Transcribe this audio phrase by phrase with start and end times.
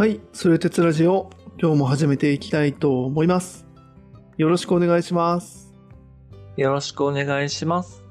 [0.00, 1.28] はい、それ鉄ラジオ、
[1.60, 3.66] 今日も始めていきたいと思います。
[4.38, 5.74] よろしくお願いします。
[6.56, 8.02] よろしくお願いします。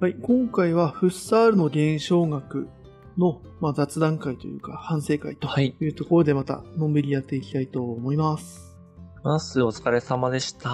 [0.00, 2.66] はい、今回はフッサールの現象学
[3.18, 5.76] の、まあ、雑談会というか反省会とはい。
[5.78, 8.74] いうところでまたのんびりやっていきたいと思います。
[9.22, 10.70] ます、お疲れ様でした。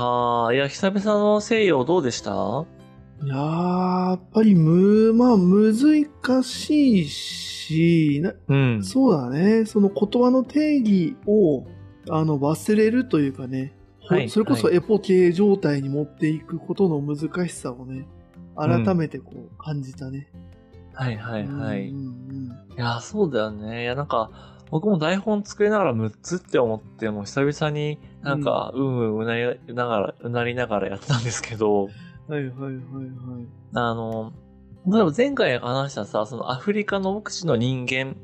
[0.53, 2.31] いや、久々の西洋どうでした？
[2.31, 2.76] い
[3.25, 8.85] やっぱりむ、まあ、難しいし、なうん。
[8.85, 9.65] そうだね。
[9.65, 11.67] その言葉の定義を
[12.11, 18.07] あの忘れるというかね、ほはいそれこそはいエポ系状態に持っていくことの難しさをね、
[18.57, 20.29] 改めてこう感じたね。
[20.93, 21.89] はいはいはい。
[21.89, 23.83] いうんうんや、そうだよね。
[23.83, 24.31] いや、なんか、
[24.71, 31.91] 僕も台本作りながら6つって思って、もう久々になんか、うんうんうなりながら、うなりながらやったんですけど、うん
[32.29, 33.47] はいはいはいはい。
[33.75, 34.33] あの、
[34.87, 38.17] 例えば前回話したさ、そのアフリカの奥地の人間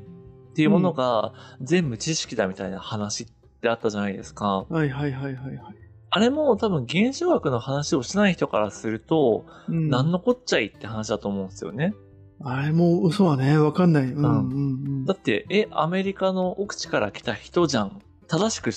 [0.51, 3.27] っていうものが全部知識だみたいな話っ
[3.61, 4.65] てあったじゃないですか。
[4.69, 5.75] はいはいはいはいはい。
[6.09, 11.93] あれも多分現象学の話をしない人からすると、うん何のこっちゃいって話だと思うんですよね。
[12.41, 14.03] あれも嘘はね、わかんない。
[14.03, 15.05] うんうんうん。
[15.05, 17.99] だって、え、アメリカの奥地から来た人じゃん。
[18.27, 18.69] 正しく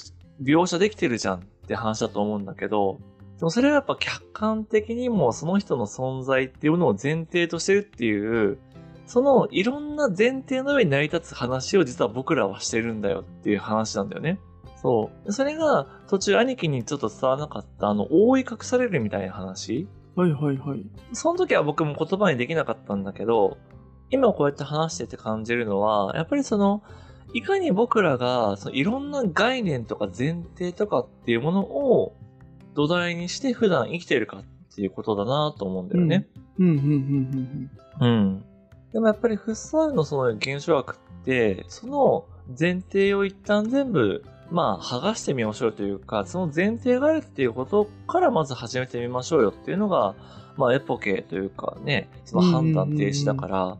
[0.42, 3.00] 描写できてるじゃんって話だと思うんだけど、
[3.38, 8.58] でもそれはやっぱ客観的にもその人の存在っていうのを前提としてるっていう、
[9.06, 14.38] そのいろんな前提の上に成り立つ話を実は僕らはしてるんだよっていう話なんだよね。
[14.82, 15.32] そう。
[15.32, 19.86] それが途中兄貴にちょっと伝わらなかったあの覆い隠されるみたいな話。
[20.16, 20.86] はいはいはい。
[21.12, 23.58] その時は僕も言葉にできなかったんだけど、
[24.10, 26.82] 今こうやって話してて感じるのは、やっぱりその、
[27.34, 32.16] いかに僕らが、そのいろんな概念とか前提とかっていうものを
[32.76, 36.28] 土台にして普段生きてるかっていうことだなと思うんだよね。
[36.58, 38.44] うんうんうんうんうん。
[38.92, 42.26] でもやっぱりフッサールのその現象学って、その
[42.58, 50.14] 前提を一旦全部、まあ、剥がしてみましょうというか、その前提があるっていうことからまず始めてみましょうよっていうのが、
[50.56, 53.78] まあ、エポケというかね、その判断停止だから、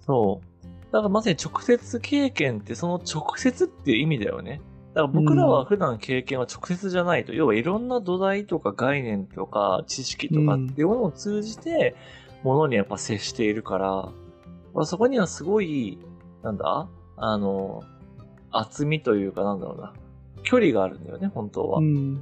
[0.00, 0.92] そう。
[0.92, 4.62] だからまさに直接経験ってその直接っていう意味だよね。
[4.98, 11.94] だから僕らは普段経験は直接じゃないと、要はいろんな土台とか概念とか知識とかっていうものを通じて、
[12.42, 14.08] ものにやっぱ接しているから、
[14.74, 15.98] まあそこにはすごい、
[16.42, 16.88] なんだ？
[17.16, 17.84] あの、
[18.50, 19.92] 厚みというかなんだろうな。
[20.42, 21.78] 距離があるんだよね、本当は。
[21.78, 22.20] うん。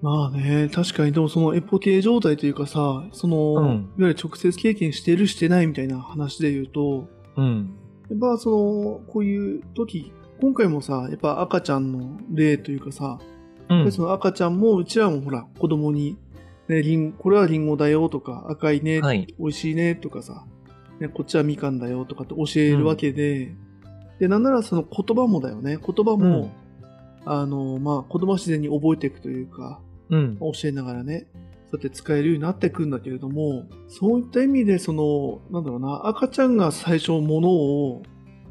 [0.00, 3.64] まあね、確かに、でもそのエポ系状態というかさ、その、うん
[3.98, 7.74] いわゆる直接経験してるしてないみたいな話で言うと、うん。
[8.08, 13.18] やっぱその、こういう時、今回もさ、やっぱ赤ちゃんの例というかさ、
[13.68, 16.18] うんでその赤ちゃんも、うちらもほら、子供に、
[16.68, 19.32] ね、リンこれはリンゴだよとか、赤いね、はい。
[19.38, 20.44] 美味しいねとかさ、
[20.98, 23.54] ね、こっちはみかんだよとかって教えるわけで、
[24.18, 25.78] で、なんならその言葉もだよね。
[25.78, 26.50] 言葉も、
[27.24, 29.80] あの、まあ、子供は自然に覚えていくというか、
[30.10, 30.38] うん。
[30.38, 31.26] 教えながらね、
[31.70, 38.02] そうやって使えるようになっていくんだけれども、そういった意味で、その、なんだろうな、赤ちゃんが最初物を、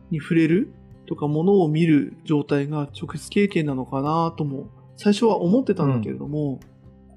[0.10, 0.74] に触れる
[1.10, 6.60] とか物を見る状態が直接経験なのかなとも、最初は思ってたんだけれども、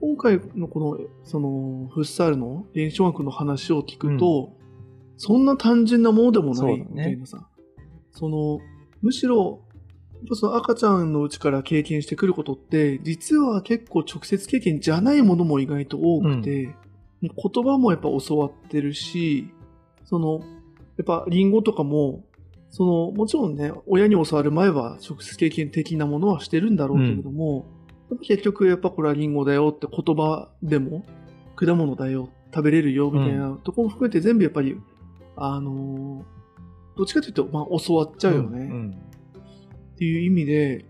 [0.00, 4.56] 今回のこの、その、フッサールの現象学の話を聞くと、
[5.18, 7.46] そんな単純なものでもないみたいなさ、
[8.12, 8.60] その、
[9.02, 9.60] むしろ、
[10.14, 16.74] やっぱその赤ちゃんのうちから経験してくることって、実は結構直接経験じゃないものも意外と多くて、
[17.20, 17.30] 言
[17.62, 19.52] 葉もやっぱ教わってるし、
[20.06, 20.40] その、
[20.96, 22.24] やっぱリンゴとかも、
[22.72, 27.66] その、もちろんね、親に教わる前は直接経験的なものはしてるんだろうけれども、
[28.10, 31.04] やっぱ結局やっぱこれはリンゴだよって言葉でも、
[31.54, 34.76] 果物だよ、食べれるよみたいなところも含めて全部やっぱり、
[35.36, 36.42] あのー
[36.96, 38.58] どっちかというと、まあ教わっちゃうよね。
[38.60, 38.90] うん。
[39.94, 40.84] っていう意味で、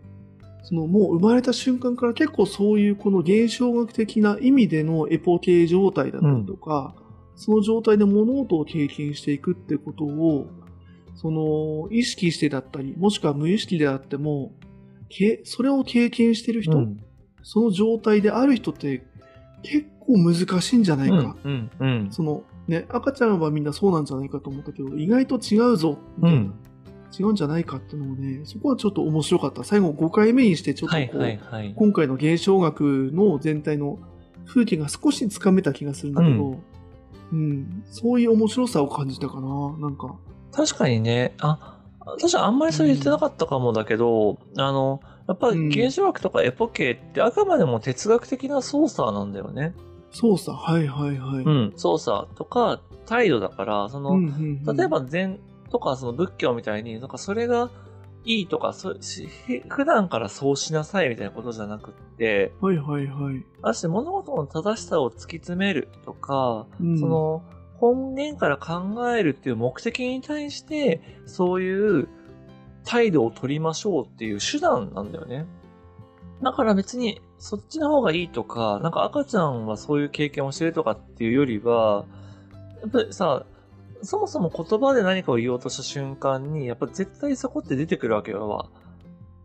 [0.65, 6.95] そのもう生まれた瞬間から結構そういうこの現象学的な意味でのエポ系状態だったりとか、
[7.35, 10.47] その状態で物事を経験していくってことを、
[11.15, 14.53] その意識してだったり、もしくは無意識であっても、
[15.09, 17.01] けそれを経験してる人、うん。
[17.43, 19.05] その状態である人って
[19.63, 21.37] 結構難しいんじゃないか。
[21.45, 21.71] うん。
[21.79, 22.09] うん。
[22.11, 26.39] そのね、赤ちゃんはみんなそうなんじゃないかと思ったけど、意外と違うぞ、みたいな。
[26.39, 26.55] うん。
[27.19, 29.65] 違うんじゃないかっていうのもね、そこはちょっと面白かった。
[29.65, 31.75] 最後5回目にしてちょっとこう、はいはいはい。
[31.77, 33.99] 今回の現象学の全体の
[34.47, 36.59] 風景が少しつかめた気がするんだけど、
[37.33, 40.17] うん、そういう面白さを感じたかな、なんか。
[40.53, 49.75] 確かにね、あ、私はあんまりそれ言ってなかったかもだけど、あの、やっぱり現象学とかエポケってあくまでも哲学的な操作なんだよね。
[50.11, 51.45] 操作、はいはいはい。
[51.45, 55.39] うん、操作とか態度だから、その、うんうんうん例えば禅
[55.71, 57.71] とかその仏教みたいに、なんかそれが
[58.25, 58.95] いいとか、そ
[59.69, 63.45] 普段からそうしなさいみたいなことじゃなくって、はいはいはい。
[63.63, 67.43] あして物事の正しさを突き詰めるとか、うんそ、の
[67.83, 72.09] 本源から考えるっていう目的に対して、そういう
[72.85, 75.47] 態度を取りましょうっていう手段なんだよね。
[76.45, 82.05] だから別にそっちの方がいいとか、なんか赤ちゃんはそういう経験をしてるとかっていうよりは、
[82.83, 83.47] やっぱりさ、
[84.03, 88.71] そもそも言葉で何かを言おうとした瞬間に、やっぱ絶対そこって出てくるわけよ。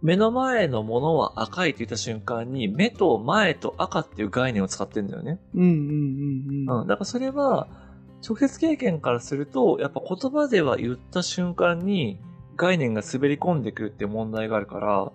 [0.04, 5.40] 目の前のものは赤いって言った瞬間に、目と前と赤っていう概念を使ってんだよね。
[5.56, 6.82] うんうんうんうん。
[6.82, 6.88] うん。
[6.88, 7.87] だからそれは、
[8.26, 12.20] 直接経験からすると、やっぱ言葉では言った瞬間に
[12.56, 15.12] 概念が滑り込んでくるって問題があるから、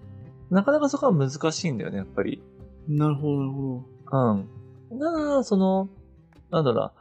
[0.50, 2.43] なかなかそこは難しいんだよね、やっぱり。
[2.88, 3.82] なるほどなるほ
[4.90, 4.99] うん。
[4.99, 5.88] だから、その、
[6.50, 6.93] なんだろうな、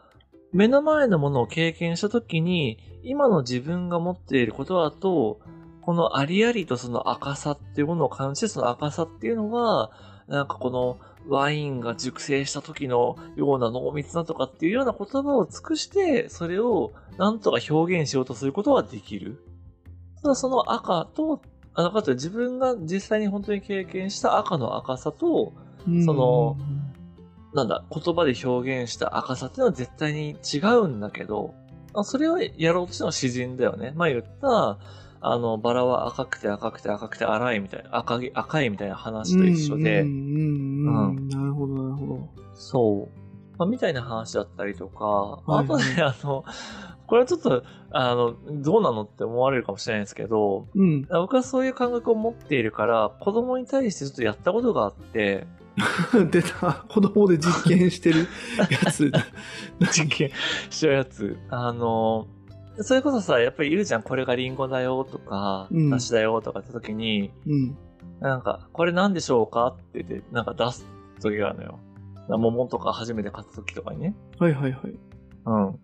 [0.53, 5.39] 目の前のものを経験したときに、今の自分が持っていることだと、
[5.81, 9.92] このありありとその赤さっていうものを感じて、その赤さっていうのは、
[10.27, 10.97] なんかこの
[11.27, 19.44] ワインが熟成した時のような濃密なとかっていうような言葉を尽くして、それをなんとか表現しようとすることはできる。
[20.21, 21.41] ただその赤と、
[21.73, 25.53] あ赤と自分が実際に本当に経験した赤の赤さと、
[25.88, 26.03] ど。
[26.06, 26.57] その
[27.53, 31.53] なんだ、言葉で表現した赤さっていうのは絶対に違うんだけど、
[31.94, 33.91] あそれをやろうとしてのは自然だよね。
[33.95, 34.79] まあ言った、
[35.23, 41.28] あの、バラは赤くて赤くて赤くて荒いみたいな、赤い、赤いみたいな話と一緒で、うんうんうんうん。
[41.28, 42.30] なるほどなるほど。
[42.54, 43.22] そう。
[43.58, 46.44] まあ、みたいな話だったりとか、はいはいあとね、 あの、
[47.08, 51.02] これはちょっと、あの、どうなのって思われるかもしれないんですけど、うん。
[51.04, 55.46] 僕はそういう感覚を持っているから、子供に対してちょっとやったことがあって、
[56.32, 56.86] 出た。
[56.90, 58.28] 子供で実験してる
[58.84, 59.12] やつ。
[59.92, 60.30] 実験
[60.70, 61.38] しちゃうやつ。
[61.50, 62.28] あの、
[62.78, 67.78] それこそさ、やっぱりいるじゃん、これがリンゴだよとか、うん梨だよとかって時に、うん。
[68.19, 70.86] なんか、これ何でしょうかって言って、なんか出す
[71.19, 71.80] 時があるのよ。
[72.27, 74.15] 桃とか初めて買った時とかにね。
[74.39, 75.00] はいはいはい。
[75.45, 75.80] うん。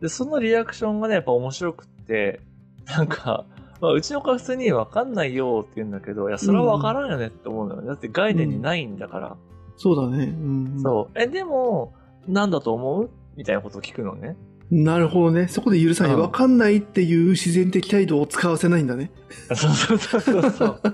[0.00, 2.40] で、そのリアクションがね、やっぱ面白くって、
[2.86, 3.44] なんか、
[3.80, 7.82] まあ、うちの子は普通にわかんないよって言うんだけど、いや、それはわからんよねって思うのよ。
[7.82, 9.36] だって概念にないんだから。
[9.76, 10.24] そうだね。
[10.24, 10.80] うん、うん。
[10.82, 11.18] そう。
[11.20, 11.94] え、でも、
[12.26, 13.10] なんだと思う？
[13.36, 14.36] みたいなことを聞くのね。
[14.74, 15.48] なるほどね。
[15.48, 16.14] そこで許さない。
[16.14, 19.10] うんわかんないっていう自然的態度を使わせないんだね。
[19.54, 20.80] そうそうそうそう。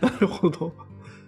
[0.00, 0.72] なるほど。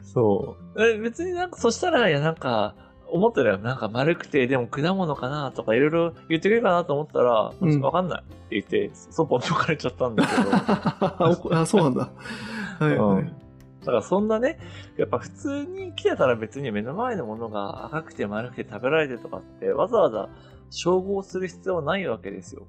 [0.05, 0.82] そう。
[0.82, 2.76] え別になんか、そしたら、いや、なんか、
[3.09, 11.58] 思ったら、なんか丸くて、でも果物かなとかいろいろ言ってくれるかなと思ったら、うんわかんないって言って、そっぽ抜かれちゃったんだけど。
[11.58, 12.08] あ、そうなんだ。
[12.79, 13.42] はいはい。
[13.82, 14.58] だからそんなね、
[14.96, 20.29] やっぱ普通に来てたら別に目の前のものが赤くて丸くて食べられてとかってわざわざ
[20.70, 22.67] 照合する必要はないわけですよ。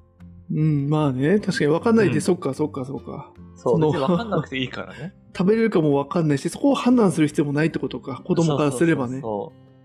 [0.51, 1.39] うん、まあね。
[1.39, 3.31] 確かにわかんないで、うんそっかそっかそっか。
[3.55, 5.13] そう、別にわかんなくていいからね。
[5.35, 8.21] 食べれるかもわかんないし、そこを判断する必要もないってことか。
[8.23, 9.21] 子供からすればね。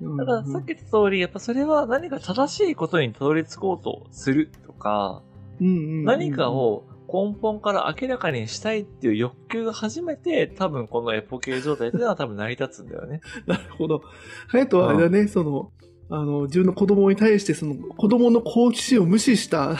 [0.00, 5.22] だからさっき言った通り、やっぱそれは何か正しいことにたどり着こうとするとか、
[5.60, 13.20] 何かを根本から明らかにしたいっていう欲求が初めて多分このエポケー状態っていうのは多分成り立つんだよね。
[13.46, 14.02] なるほど。
[14.46, 15.72] ハヤトはあれだね、その、
[16.10, 19.76] あの、自分の子供に対して、その、子供の好奇心を無視した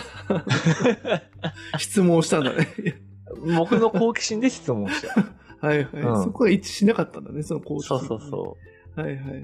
[1.79, 2.67] 質問をしたんだね。
[3.56, 5.26] 僕の好奇心で質問した。
[5.60, 7.98] はいはい、うんそこは一致しなかったんだね、その好奇心。
[7.98, 8.56] そうそうそ
[8.96, 9.00] う。
[9.00, 9.05] う。
[9.05, 9.43] はいはいはい。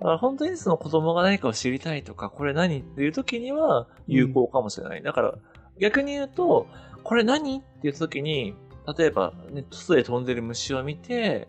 [0.00, 2.78] だから本当にその子供が何かを知りたいとか、これ何？
[2.78, 5.02] っていう時には有効かもしれない。
[5.02, 5.34] だから
[5.80, 6.66] 逆に言うと、
[7.08, 7.58] これ何？
[7.58, 8.54] っていう時に、
[8.98, 11.48] 例えば、ね、外で飛んでる虫を見て、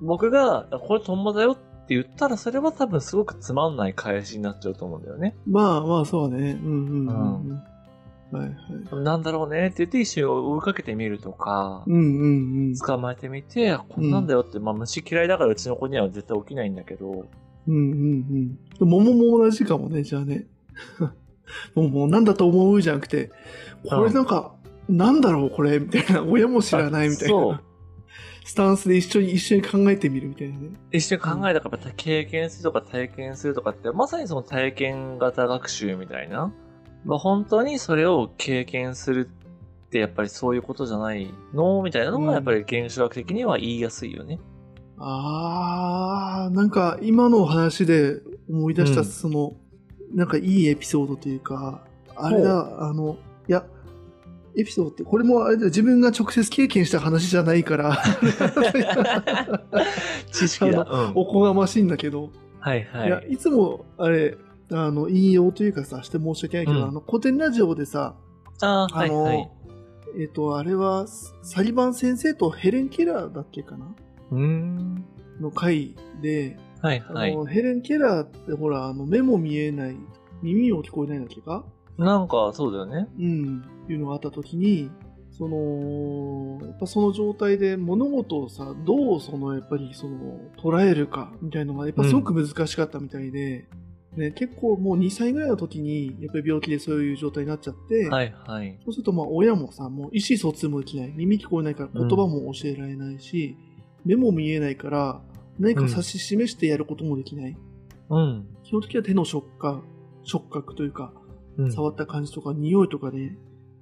[0.00, 5.36] 僕が、これトンボだよって言ったら、それは多分すごくつまんない返しになっちゃうと思うんだよね。
[5.46, 6.58] まあまあ、そうね。
[6.60, 7.62] うんうんうんうん。
[8.32, 8.48] はい
[8.92, 9.04] はい。
[9.04, 12.74] なんだろうねって言って一緒に追いかけてみるとか、うんうんうん。
[12.74, 17.26] 捕まえてみて、あこんなんだよって、まあ虫嫌いだからうちの子には絶対起きないんだけど、
[17.68, 18.88] うんうんうん。
[18.88, 20.46] 桃も同じかもね、じゃあね。
[21.74, 22.82] 桃なんだと思う？
[22.82, 23.30] じゃなくて、
[23.88, 24.54] これなんか、
[24.88, 27.60] なんだろうこれみたいな、親も知らないみたいな。
[28.44, 30.70] スタンスで一緒に、一緒に考えてみるみたいなね。
[30.90, 36.50] 一緒に考えたから経験するとか体験するとかって、まさにその体験型学習みたいな。
[37.04, 39.28] まあ、本当にそれを経験する
[39.86, 44.38] ってやっぱりそういうことじゃないのみたいなのがやっぱり現象学的には言いやすいよね。
[44.98, 49.56] あー、なんか今の話で思い出した、うんその、
[50.14, 51.84] なんかいいエピソードというか、
[52.16, 53.16] あれだ、あの、
[53.48, 53.64] いや、
[54.58, 57.96] エピソードって、これもあれだ、自分が直接経験した話じゃないから、
[60.32, 60.86] 知識だ。
[60.90, 64.36] あうんおこがましいんだけど、はいはいや、いつも、あれ、
[64.70, 68.14] あの、引用というかさ、して申し訳ないけど、うんあの、古典ラジオでさ、
[68.60, 69.50] ああ、あの、はいはい。
[70.20, 71.06] えっ、と、あれは、
[71.42, 73.94] サリバン先生とヘレン・ケラーだっけかな？
[74.32, 75.04] うーん。
[75.40, 77.32] の回で、はいはい。
[77.32, 79.96] あのヘレン・ケラーってほら、あの、目も見えない、
[80.42, 81.64] 耳も聞こえないんだっけか？
[81.98, 83.08] なんか、そうだよね。
[83.18, 84.90] うん、いうのがあった時に、
[85.30, 93.68] その、やっぱその状態で物事をさ、どうその、やっぱりその、捉えるかみたいなのが、やっぱすごく難しかったみたいで、
[94.16, 98.78] ね、結構もう2歳ぐらいの時に、やっぱり病気でそういう状態になっちゃって、はいはい。
[98.84, 101.12] そうするとまあ親もさ、もう意思疎通もできない。
[101.14, 103.56] 耳聞こえないから言葉も教えられないし、
[104.04, 105.20] 目も見えないから
[105.58, 107.56] 何か指し示してやることもできない。
[108.10, 108.46] うん。
[108.64, 109.84] 基本的には手の触感、
[110.24, 111.12] 触覚というか、
[111.58, 113.36] うん、触った感じとか匂いとかで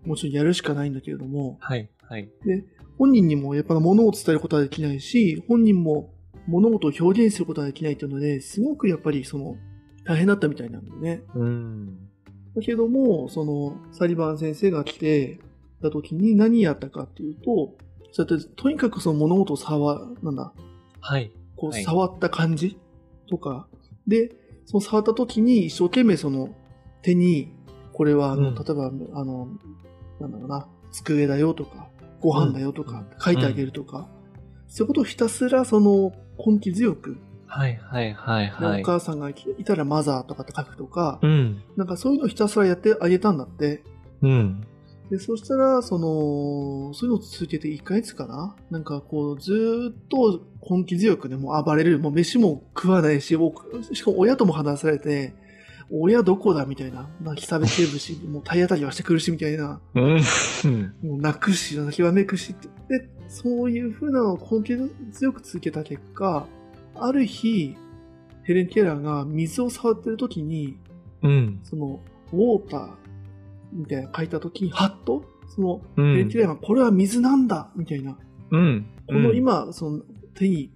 [0.04, 2.28] もちろんやるしかないんだけれども、はいはい。
[2.98, 6.10] 本人にもやっぱ物を伝えることはできないし、本人も
[6.46, 9.56] 物事を表現することはできないというので、すごくやっぱりその
[10.04, 11.22] 大変だったみたいなんだよね。
[11.34, 11.98] うん。
[12.54, 15.40] だけども、その、サリバン先生が来て
[15.82, 17.74] た時に何やったかっていうと、
[18.12, 20.52] そうやってとにかくその物事を触、なんだ、
[21.00, 21.32] はい。
[21.56, 22.78] こうはい触った感じ
[23.28, 23.66] とか、
[24.06, 24.30] で、
[24.64, 26.50] その触った時に一生懸命その
[27.02, 27.52] 手に、
[27.96, 29.48] これはあの、うん例えばあの、
[30.20, 31.88] なんだろうな、机だよとか、
[32.20, 34.06] ご飯だよとか書いてあげるとか、
[34.68, 38.82] そういうことをひたすらその根気強く、はいはいはいではい。
[38.82, 39.34] お母さんがい
[39.64, 41.62] たらマザーとかって書くとか、うん。
[41.76, 43.82] なんかそういうのをひたすらやってあげたんだって。
[44.20, 44.66] うん。
[45.10, 48.56] で、そしたら、その、そういうのを続けて1ヶ月かな？
[48.70, 51.98] なんかこう、ずーっと根気強くね、もう暴れる。
[51.98, 53.38] もう飯も食わないし、
[53.92, 55.32] しかも親とも話されて、
[55.90, 57.08] 親どこだみたいな。
[57.20, 59.80] 泣きべてるし、 もう体当たりはしてくるし、みたいな。
[59.94, 60.14] うん。
[61.02, 62.68] もう泣くし、泣きわめくしって。
[62.98, 64.76] で、そういう風なのを根気
[65.12, 66.46] 強く続けた結果、
[66.94, 67.76] ある日、
[68.42, 70.76] ヘレン・ケラーが水を触ってる時に、
[71.22, 71.60] うん。
[71.62, 72.00] その、
[72.32, 72.90] ウォーター
[73.72, 78.16] みたいなの書いた時に、はっと、その、うんヘレン・ケラーがこれは水なんだみたいな。
[78.50, 78.86] うん。
[79.06, 80.02] この今、その
[80.34, 80.70] 手に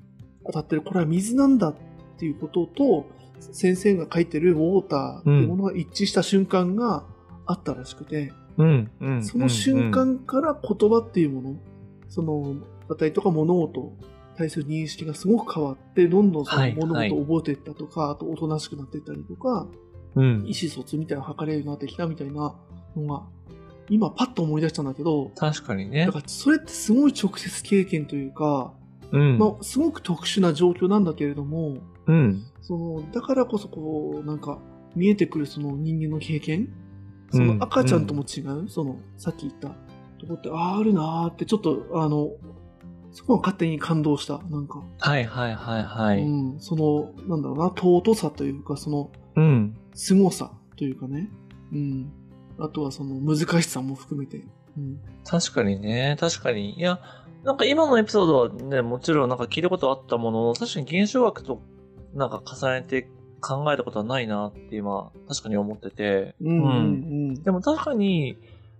[0.47, 1.75] 当たってるこれは水なんだっ
[2.19, 3.07] ていうことと、
[3.41, 7.05] 先生が書いてるウォーターっていうものが一致した瞬間が
[7.47, 8.91] あったらしくて、うん。
[9.01, 9.25] うん。
[9.25, 11.57] その瞬間から言葉っていうもの、
[12.09, 12.57] その、
[12.89, 13.91] 馬体とか物事に
[14.37, 19.67] 対する認識がすごく変わって、どんどんそのはい物事を覚えていったとか、あとおとなしくなっていったりとか、
[20.15, 20.45] うん。
[20.47, 22.55] 意思疎通みたいなのを図れるようになってきたみたいな
[22.97, 23.23] のが、
[23.89, 26.13] 今パッと思い出したんだけど、確かにねだ。
[26.13, 28.73] からそれってすごい直接経験というか、
[29.13, 29.39] うん。
[29.39, 31.79] まあ、すごく特殊な状況なんだけれども、
[32.11, 32.45] うん。
[32.61, 34.59] その、だからこそこう、なんか、
[34.97, 36.69] 見えてくるその人間の経験
[37.33, 39.69] その赤ちゃんとも違う、その、さっき言った
[40.19, 42.33] とこって、ああ、あるなーって、ちょっと、あの、
[43.13, 44.39] そこは勝手に感動した。
[44.51, 46.23] なんか、はいはいはいはい。
[46.23, 49.77] うん、その、なんだろうな、尊さというか、その、うん。
[49.95, 51.31] 凄さというかね。
[51.73, 52.13] うん。
[52.59, 54.45] あとはその難しさも含めて。
[54.77, 55.01] うん。
[55.25, 56.79] 確かにね、確かに。
[56.79, 57.01] いや、
[57.45, 61.63] なんか今のエピソードはね、もちろんなんか聞いたことあったものの、確かに現象学と
[62.15, 63.09] なんか重ねて
[63.41, 66.35] 考えたことはないなって今、確かに思ってて。
[66.41, 66.69] うんうんう
[67.33, 67.43] ん。
[67.43, 68.37] でも確かに、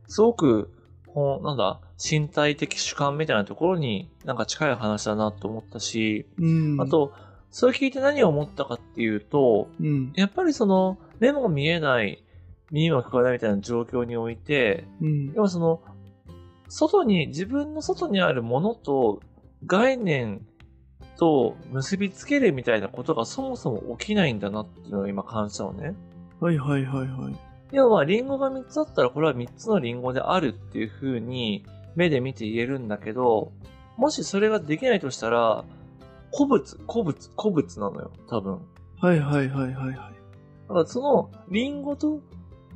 [0.07, 0.71] すごく、
[1.07, 6.81] こう、なんだ、身体的主観みたいなところになんか近い話だなと思ったし、うん。
[6.81, 7.13] あ、と、
[7.51, 10.13] それ聞いて何を思ったかっていうと、うん。
[10.15, 12.25] やっぱりその、目も見えない、
[12.71, 15.33] 耳も聞こえないみたいな状況において、うん。
[15.35, 15.81] 要はその、
[16.69, 19.21] 外に、自分の外にあるものと
[19.67, 20.47] 概念
[21.21, 25.95] と結びつけるみたいなことがそもそも起きないんだなっていうのを今感じたのね。
[26.41, 27.37] はいはいはいはい。
[27.73, 33.53] 要は、リンゴが3つあったら、これは3つのリンゴであるっていう風に、目で見て言えるんだけど、
[33.99, 35.65] もしそれができないとしたら、
[36.35, 38.59] 古物、古物、古物なのよ、多分。
[38.99, 39.95] はいはいはいはいはい。
[39.95, 40.01] だ
[40.69, 42.21] からその、リンゴと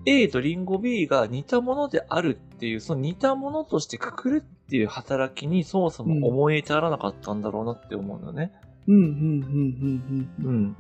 [0.07, 8.53] A とリンゴ B が似たものであるっていう、その似たものとしてくくるっていう働きにそもそも思い至らなかったんだろうなって思うのね。
[8.87, 10.77] うんうんうんうんうん。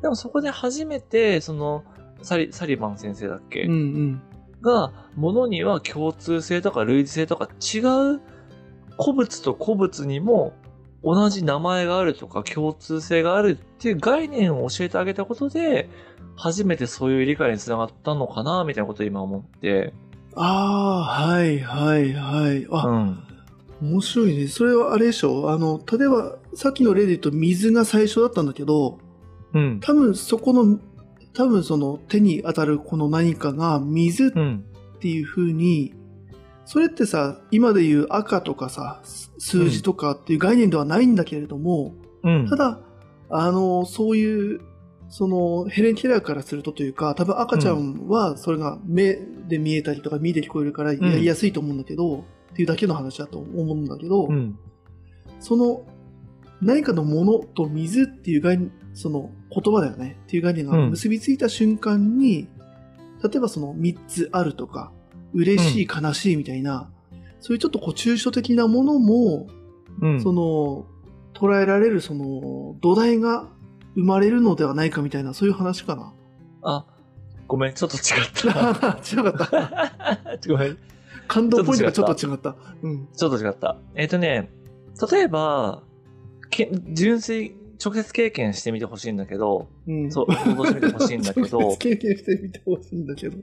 [0.00, 1.84] でもそこで初めて、その、
[2.22, 3.70] サリ、サリバン先生だっけ、うん。
[3.70, 4.22] うんうん。
[4.62, 7.78] が、ものには共通性とか類似性とか違
[8.16, 8.20] う
[8.96, 10.52] 古物と古物にも
[11.04, 15.88] 同じ名前があるとか共通性があるっていう概念を教えてあげたことで、
[16.36, 19.92] 初めてそういう理解につながったのかな、みたいなことを今思って。
[20.34, 22.64] ああ、はいはいはい。
[22.64, 23.22] うあ、ん。
[23.80, 24.48] 面白いね。
[24.48, 25.50] それはあれでしょ？
[25.50, 28.98] あの、例えば、さっきの例で言うと水が最初だったんだけど、
[29.52, 29.80] うん。
[29.80, 30.80] 多分そこの、
[31.34, 34.64] 多分その手に当たるこの何かが水うん。
[34.96, 35.92] っていう風に、
[36.64, 42.48] それってさ、今で言う赤とかさ、す数字とかっていう概念ではないんだけれども、うん。
[42.48, 42.80] ただ、
[43.30, 44.60] あの、そういう、
[45.08, 49.14] その、ヘレン・ケラーからするとというか、多分赤ちゃんはそれが目
[49.48, 54.58] で見えたりとか耳で聞こえるからやりやすいと思うんだけど、っていうだけの話だと思うんだけど、うん。
[55.40, 55.84] その
[56.62, 62.48] 何かのものと水っていう概念、その言葉だよねっていう概念がうん結びついた瞬間に、
[63.22, 64.92] 例えばその3つあるとか、
[65.34, 66.90] 嬉しい、悲しいみたいな、
[67.40, 69.46] そういうちょっとこう抽象的なものも、
[70.00, 70.20] うん。
[70.20, 70.86] その
[71.34, 73.48] 捉えられるその土台が
[73.94, 76.12] 生まれるのではないかみたいな、そういう話かな。
[76.62, 76.86] あ、
[77.46, 78.98] ごめん、ちょっと違った。
[79.04, 80.38] 違かった。
[80.48, 80.78] ごめん。
[81.26, 82.56] 感動ポイントがちょっと違った。
[82.82, 83.08] うん。
[83.14, 83.76] ちょっと違った。
[83.94, 84.50] えっ、とね、
[85.10, 85.82] 例えば、
[86.50, 90.10] け純粋、直接経験してみてほしいんだけど、うん。
[90.10, 93.36] そう、想像してみてほしいんだけど 直接、経験してみてほしいんだけど。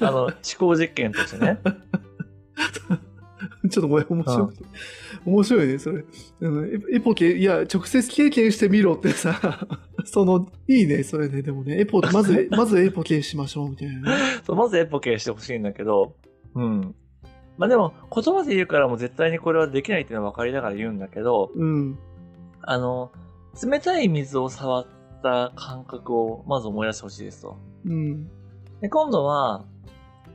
[0.00, 1.58] あの、思考実験としてね。
[3.68, 4.64] ちょっとごめん、面白くて。
[5.26, 6.04] 面白いね、それ。
[6.40, 9.66] うん、エエポケ、いや、直接経験してみろってさ、
[10.04, 11.42] その、いいね、それね。
[11.42, 14.22] でもね、エポ、まず、まずエポケしましょう、みたいなね。
[14.44, 16.14] そうまずエポケしてほしいんだけど、
[16.54, 16.94] うん。
[17.58, 21.98] まあでも、言葉で言うからもう絶対にこれはできないっていうのは分かりながら言うんだけど、うん。
[22.66, 23.12] あの、
[23.62, 24.86] 冷たい水を触っ
[25.22, 27.56] た感覚をまず思い出してほしいですと。
[27.84, 28.28] うん。
[28.80, 29.64] で、今度は、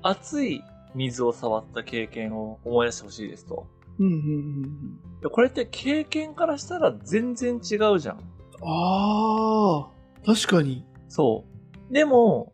[0.02, 0.64] 熱い
[0.96, 3.68] 水を触った経験を思い出してほしいですと。
[4.00, 5.20] うん、うん、うん。
[5.22, 8.20] でこれって経験からしたら全然違うじゃん。
[8.64, 9.90] ああ、
[10.26, 10.86] 確かに。
[11.10, 11.46] そ
[11.90, 11.94] う。
[11.94, 12.54] でも、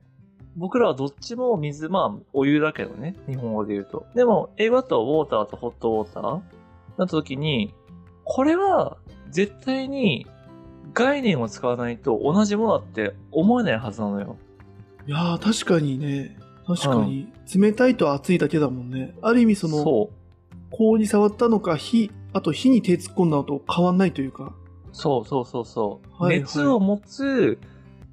[0.57, 3.15] 僕らはどっちも水、まあ、お湯だけどね。
[3.27, 4.07] 日本語で言うと。
[4.15, 6.41] でも、英語だとウォーターとホットウォーターなっ
[6.98, 7.75] た時に、
[8.24, 8.98] これは
[9.31, 10.27] 絶対に
[10.93, 14.38] 概念を使わないと同じものだって思えないはずなのよ。
[15.05, 16.38] いやー、確かにね。
[16.65, 17.31] 確かに。
[17.55, 19.15] 冷たいと熱いだけだもんね。
[19.22, 20.13] ある意味、その、そう。
[20.69, 24.53] 氷触ったのか、火、あと火に手突っ込んだのと変わんないというか。
[24.91, 26.24] そうそうそうそう。
[26.24, 27.57] はい熱を持つ、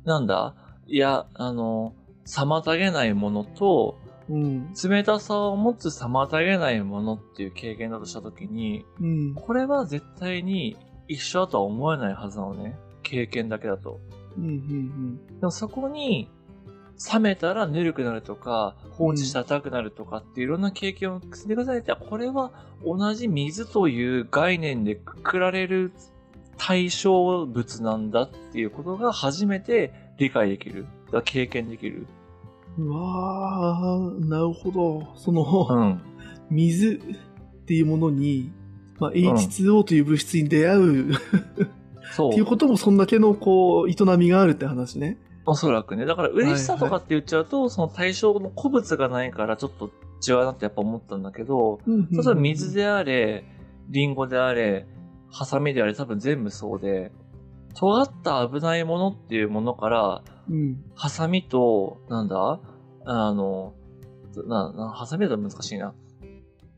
[0.04, 0.54] なんだ？
[0.86, 1.94] いや、あの、
[2.26, 4.72] 妨げないものと、うん。
[4.72, 9.34] 冷たさを持つ妨げないものっていう経験だとしたときに、うん。
[9.34, 10.76] これは絶対に
[11.08, 12.76] 一緒だとは思えないはずなのね。
[13.02, 14.00] 経験だけだと。
[14.36, 14.44] うん。
[14.44, 15.26] うん。
[15.40, 16.30] でもそこに、
[17.12, 22.52] 冷めたらぬるくなるとか、放置したら硬くなるとかっていういろんな経験を積み重ねて、これは
[22.84, 25.92] 同じ水という概念でくくられる
[26.56, 30.86] 対象物なんだっていうことが初めて理解できる。
[31.24, 32.06] 経験できる。
[32.78, 35.14] うわー、なるほど。
[35.16, 36.00] その、うん。
[36.50, 37.00] 水
[37.62, 38.52] っていうものに、
[38.98, 41.12] まあ、H2O という物質に出会う、
[42.12, 42.46] そっていうう。
[42.46, 45.18] こともそんだけのこう営みがあるって話ね。
[45.46, 46.06] おそらくね。
[46.06, 49.90] だから嬉しさとかって言っちゃうと、その対象の古物がないからちょっと
[50.26, 53.44] 違うなってやっぱ思ったんだけど、例えば水であれ、
[53.90, 54.86] リンゴであれ、
[55.30, 57.12] ハサミであれ多分全部そうで、
[57.74, 60.82] 尖った危ないものっていうものから、うん。
[60.94, 62.60] ハサミと、なんだ？
[63.04, 63.74] あの、
[64.46, 65.92] な、な、ハサミだと難しいな。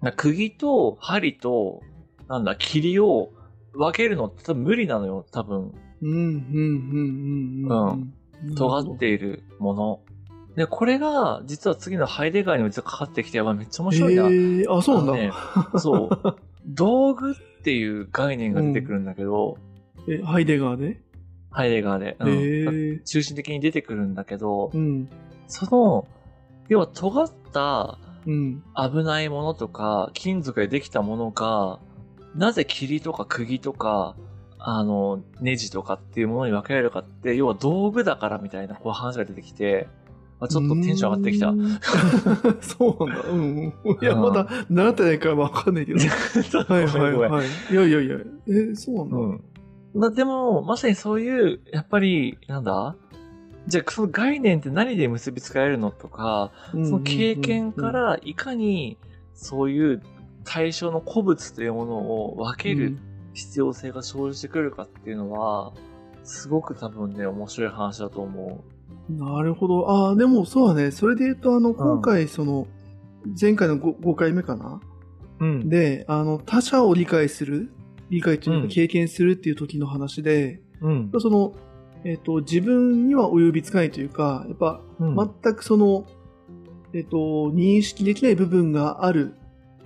[0.01, 1.83] な釘と針と、
[2.29, 3.31] なんだ、霧を
[3.73, 5.73] 分けるのって多分無理なのよ、多分。
[6.03, 8.13] うん、うん、うん、うん。
[8.45, 8.55] うん。
[8.55, 10.01] 尖っているもの。
[10.57, 14.23] で、これが、実は次のハイデガーにも実はかかってきて、わめっちゃ面白いな。
[14.25, 15.13] えー、あ、そうなんだ。
[15.15, 15.31] ね
[15.77, 16.37] そう。
[16.67, 19.59] 道具っていう概念が出てくるんだけど、
[20.09, 21.01] え、ハイデガーで？
[21.51, 25.09] ハイデガーで、うんえー、中心的に出てくるんだけど、うん、
[25.47, 26.07] その、
[26.69, 31.79] 要は尖ったうん、危ないものとか、金属でできたものが、
[32.37, 34.17] なぜ霧とか釘とか、
[34.59, 39.89] あの、ネジとかっていうものに分けられるかって、要は道具だからみたいなこう話が出てきて、
[40.39, 42.59] あちょっとテンション上がってきたう。
[42.61, 43.29] そうなんだ。
[43.29, 43.41] うん。
[43.41, 45.99] うんいや、うんまだ習ってないからわかんないけど。
[46.69, 47.47] はいはいはい。
[47.73, 48.17] いやいやいや。
[48.49, 49.17] え、そうなんだ。
[49.17, 49.45] うん。
[49.95, 52.97] までも、まさにそういう、やっぱり、なんだ？
[53.67, 58.99] じゃあ、その概念って何で結びつけられるのとか、うんその経験か、らいかに
[59.33, 60.03] そういう
[60.47, 62.97] 対象の古物というものを分ける
[63.35, 65.73] 必要性が生じてくるかっていうのは、
[66.25, 68.77] すごく多分ね、面白い話だと思うん
[69.09, 69.89] なるほど。
[69.89, 70.91] ああ、でもそうだね。
[70.91, 72.67] それで言うと、あの、今回、その、
[73.41, 74.81] 前回の 5, 5回目かな？
[75.41, 75.45] う。
[75.45, 75.69] うん。
[75.69, 77.71] で、あの、他者を理解する、
[78.11, 81.13] 理解といううんか経験するっていう時の話で、うん。
[81.19, 81.53] その、
[82.05, 86.07] えっ、と、自分には及びつかないというか、やっぱ、うん全くその、
[86.93, 87.17] えっ、と、
[87.55, 89.35] 認識できない部分がある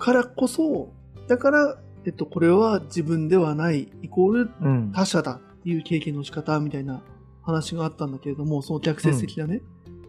[0.01, 0.91] からこそ、
[1.27, 4.91] だから、えっと、これは自分ではない、イコールうん。
[4.91, 7.03] 他者だっていう経験の仕方みたいな
[7.43, 9.61] 話があったんだけれども、その逆説的だね。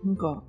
[0.02, 0.42] なんか、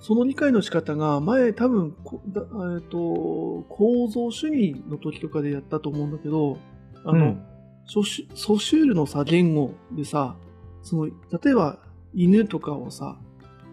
[0.00, 2.42] その理解の仕方が前多分こだ、
[2.74, 6.58] えっと、構造主義の時とかでやったと思うんだけど、
[7.04, 7.42] あの、うん
[7.86, 10.36] ソシュールのさ、言語でさ、
[10.82, 11.78] その、例えば
[12.12, 13.18] 犬とかをさ、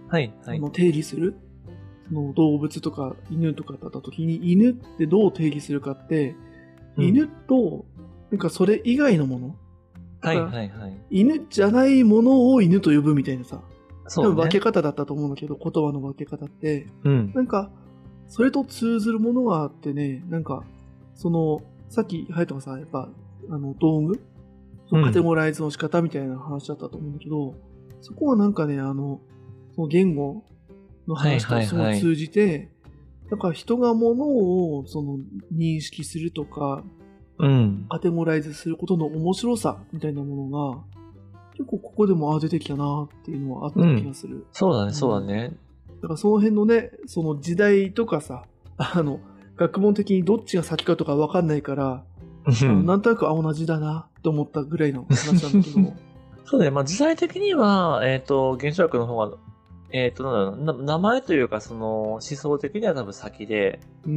[0.08, 0.58] はい、はい。
[0.58, 1.45] あの定義するそ
[2.12, 6.36] の動物とか犬とかだった時に、犬ってどう定義するかって、
[6.98, 7.86] うん犬と、
[8.32, 9.56] なんかそれ以外のもの、
[10.22, 10.98] はいはいはい。
[11.10, 13.62] 犬じゃないものを犬と呼ぶみたいなさ、
[14.08, 14.32] そうね。
[14.32, 17.32] 多分分け方だったと思うんだけど、言葉の分け方って、うん。
[17.34, 17.70] なんか、
[18.28, 20.64] それと通ずるものがあってね、なんか、
[21.16, 23.10] その、さっき、ハヤトがさ、やっぱ、
[23.50, 24.22] あの、道具、
[24.88, 27.56] そのうんカテゴライズの仕方みたいな話だったと思うんだけど、
[28.02, 29.20] そこはなんかね、あの、
[29.76, 30.44] その言語
[31.08, 32.70] の話とすごい通じて、
[33.30, 35.20] なんか人がものを、その、
[35.54, 36.84] 認識するとか、
[37.38, 37.86] うん。
[37.90, 40.84] カテゴライズすることの面白さみたいなものが、
[41.54, 44.36] 結構ここでも、あ、出てきたなっていうのはあった気がする。
[44.36, 45.54] うんそうだね、そうだね。
[46.02, 48.44] だからその辺のね、その時代とかさ、
[48.78, 49.20] あの、
[49.56, 52.04] 学問的にどっちが先かとかわかんないから、
[52.46, 55.94] あのなんとなくあ同じだなって思ったぐらいの話なんだけど、
[56.46, 56.72] そうだね。
[56.72, 59.38] まあ、時代的には、えっ、と、原子力の方が、
[59.92, 64.12] えっ、と、なんだろうな、名前というか、その、思想的には多分先で、うー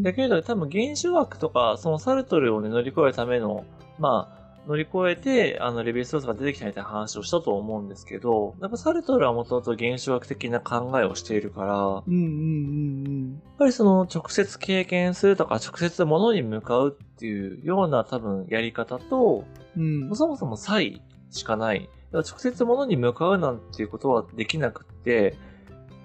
[0.00, 0.02] ん。
[0.02, 3.64] だけど多分原子枠とか、そのサルトルをね、乗り越えるための、
[3.98, 19.44] まあ、乗り越えて、あの、レビューストースが出てきたみたいな話をしたと思うんですけど、やっぱサルトルはもともと原子枠的な考えをしているから、やっうんうんうんぱりその直接経験するとか、直接物に向かうっていうような多分やり方と、
[19.76, 20.08] うん。
[20.08, 20.16] うん。
[20.16, 21.88] そもそも差異しかない。
[22.12, 25.36] 直接物に向かうなんていうことはできなくって、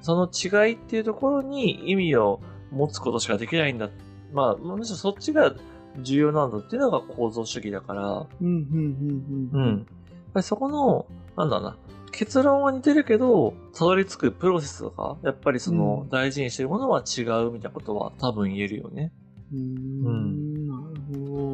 [0.01, 3.89] その違いっていうところに意味を持つことしかできないんだ。
[4.33, 5.53] まあ、むしろそっちが
[5.99, 9.61] 重要なんだっていうのが構造主義だから、うんうんうんうん。
[9.61, 9.77] うん。
[9.77, 9.85] やっ
[10.33, 11.05] ぱりそこの、
[11.37, 11.77] なんだろうな、
[12.11, 19.11] 結論は似てるけど、たどり着くプロセスとか、やっぱりそのうん大事にしてるものは違うみたいなことは多分言えるよね。
[19.53, 20.67] うーん。
[20.67, 21.50] なるほ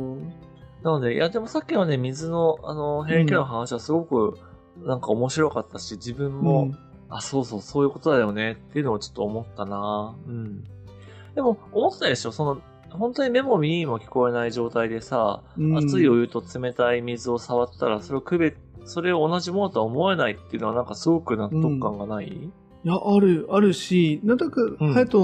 [0.88, 4.40] なので、いや、でもさっきのね、水の、あの、変気の話はすごく、
[4.86, 6.38] なんか面白かったし、自分ど。
[6.38, 6.78] も、うん。
[7.10, 10.16] あ、そうそう、そういうことだよねっていうのをちょっと思ったな。
[10.26, 10.64] うん。
[11.36, 12.32] でも、思ってたでしょ？
[12.32, 15.78] その、本当に目も耳も聞こえない状態でさ、うん。
[15.78, 22.52] 熱いお湯と冷たい水を触ったら、それを区別、それを同じものとは思えないっていうのはなんかすごく納得感がない、い
[22.86, 24.94] や、ある、あるし、なんとなく、うん。
[24.94, 25.20] ハヤト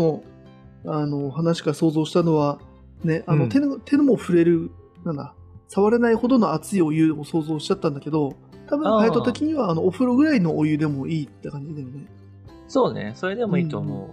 [0.83, 2.59] の、あの、話から想像したのは、
[3.05, 3.49] ね、あの、うん。
[3.49, 4.69] 手の、手のも触れる、
[5.05, 5.33] なんだ、
[5.73, 8.35] 触れないほどの熱いお湯を想像しちゃったんだけど、
[8.67, 12.07] 多分、あーハヤト的には、あの、お風呂ぐらいのお湯でもいいって感じだよね。
[12.67, 14.07] そうね、それでもいいと思う。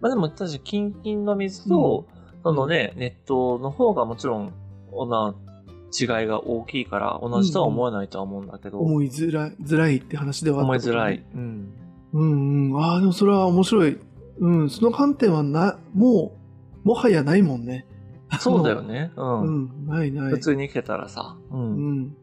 [0.00, 2.06] まあでも、確かにキンキンの水と、
[2.42, 4.52] そのね、熱湯の方がもちろん、
[5.08, 5.34] な
[5.98, 11.24] 違いが大きいから、同じとは思わないとは思うんだけど、思いづらい、づらいって話ではあ思いったけどねづらい。
[11.34, 11.74] うん。
[12.12, 12.82] うんうん。
[12.82, 13.98] ああ、でもそれは面白い。
[14.40, 16.36] うん、その観点はな、も
[16.84, 17.86] う、もはやないもんね。
[18.40, 19.12] そうだよね。
[19.16, 19.22] う。
[19.22, 20.30] うんん、ないない。
[20.30, 21.36] 普通に生きてたらさ。
[21.50, 21.56] う。
[21.56, 22.16] うんん。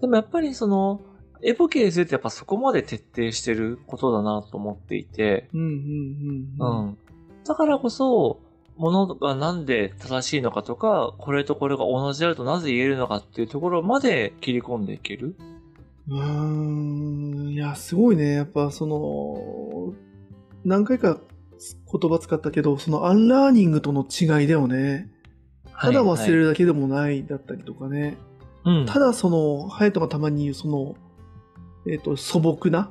[0.00, 1.00] でもやっぱりその、
[1.42, 6.86] エポケーズってやっぱそこまで徹底してることだなと思っていて、うん、うん、ううん。
[6.88, 6.98] ん。
[7.44, 8.40] だからこそ、
[8.76, 15.34] ものがなんで正しいのかとか、これとこれが同じであるとなぜ言えるのかっていうところまで切り込んでいける。
[16.08, 18.32] うーん、いや、すごいね。
[18.32, 19.92] やっぱ、その、
[20.64, 21.18] 何回か
[21.92, 25.10] 言葉使ったけど、そのアンラーニングとの違いだよね。
[25.80, 28.00] ただ忘れるだけでもないだったりとかね。
[28.00, 28.80] はい、はい。
[28.80, 28.86] うん。
[28.86, 30.96] ただその、ハヤトがたまに言う、その、
[31.86, 32.90] えっ、と、素朴な、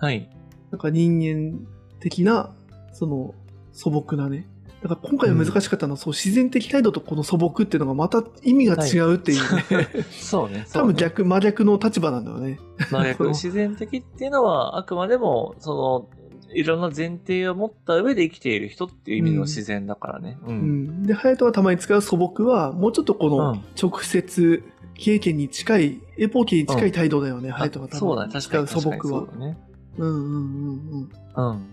[0.00, 0.28] はい。
[0.70, 1.66] なんか人間
[2.00, 2.54] 的な、
[2.92, 3.34] その、
[3.72, 4.46] 素朴なね。
[4.82, 9.88] だから今回難しかったのは、そう、自然的態度とこの素朴っていうのがまた意味が違うっていうね。
[10.10, 10.66] そうね。
[10.72, 12.60] 多分逆、真逆の立場なんだよね。
[12.90, 13.28] 真逆。
[13.28, 16.17] 自然的っていうのは、あくまでも、その、
[16.52, 20.38] いろんな前提を持った上で生きている人っていう意味の自然だからね。
[20.44, 20.50] う。
[20.50, 21.02] うんん。
[21.04, 24.62] で、ハヤトがたまに使う素朴は、もうちょっとこうんの直接
[24.94, 28.04] 経験に近い、エポーケに近い態度だよね、ハヤトがた。
[28.04, 29.28] まに使う確かに素朴はう。
[29.32, 29.56] だね。
[29.98, 31.50] うんうんうんうん。
[31.50, 31.66] うん。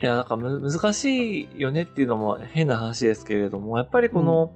[0.00, 4.52] いや、なんかむ難しいよねっていうのも変な話ですけれども、やっぱりこの、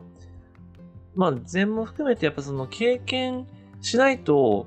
[1.15, 3.47] まあ、全も含めてやっぱその経験
[3.81, 4.67] しないと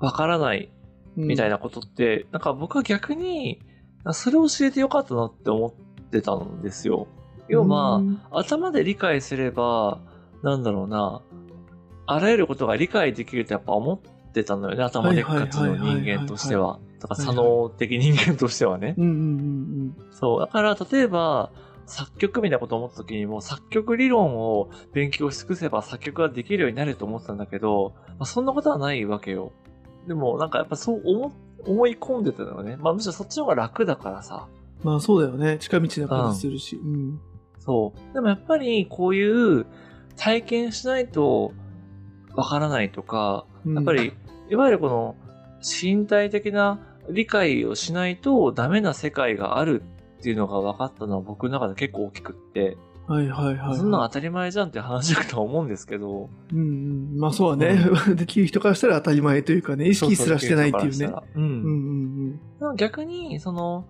[0.00, 0.70] わからない
[1.16, 3.60] うんみたいなことって、なんか僕は逆に、
[4.12, 7.06] それを教えてよかったなって思ってたんですよ。
[7.48, 10.00] 要は、うん頭で理解すれば、
[10.42, 11.22] なんだろうな、
[12.06, 16.78] あらゆることが理解できるとやっぱ思ってたのよね、頭でっかちの人間としては。
[17.00, 18.94] とか、はいはい左脳的人間としてはね。
[20.12, 20.40] そう。
[20.40, 21.50] だから、例えば、
[21.86, 29.52] 作曲みたいなことを思った時にも、作曲理論を勉強し尽くせば作曲ができるようになると思ってたんだけど、まあ、そんなことはないわけよ。
[30.06, 31.32] でも、なんかやっぱそう思
[31.66, 32.76] 思い込んでたのよね。
[32.76, 34.46] まあ、むしろそっちの方が楽だからさ。
[34.80, 34.86] うん。
[34.86, 35.58] まあそうだよね。
[35.58, 36.76] 近道な感じするし。
[36.76, 37.20] うん。
[37.58, 38.14] そう。
[38.14, 39.66] でもやっぱり、こういう
[40.16, 41.52] 体験しないと
[42.34, 44.12] わからないとか、うんやっぱり、
[44.48, 45.16] いわゆるこの
[45.60, 46.78] 身体的な
[47.10, 52.76] 理解をしないとダメな世界があるっっていうのが分かったのは僕の中で結構大きくって、
[53.06, 53.76] はいはいはい。
[53.76, 57.18] そんなの当たり前じゃんって話だとは思うんですけど、うんうん。
[57.18, 57.78] まあそうだね。
[58.16, 60.90] できる人からしたら当たり前というかね、意識すらしてないっていうね。
[60.90, 61.40] そうそうう。
[61.40, 62.40] うんうん
[62.70, 63.86] うん逆に、その、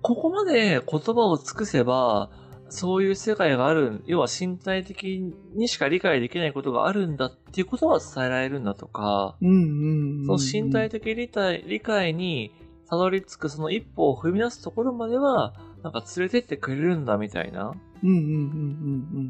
[0.00, 2.30] ここまで言葉を尽くせば、
[2.70, 9.48] そういう世界がある、要は身体的にしか理解できないことがあるんだっていうことは伝えられるんだとか、うん。
[9.48, 10.38] うんうんうん。
[10.38, 12.52] その身体的理解理解に
[12.88, 17.93] たどり着くその一歩を踏み出すところまでは、なんか連れてってくれるんだみたいなうんうんうんうん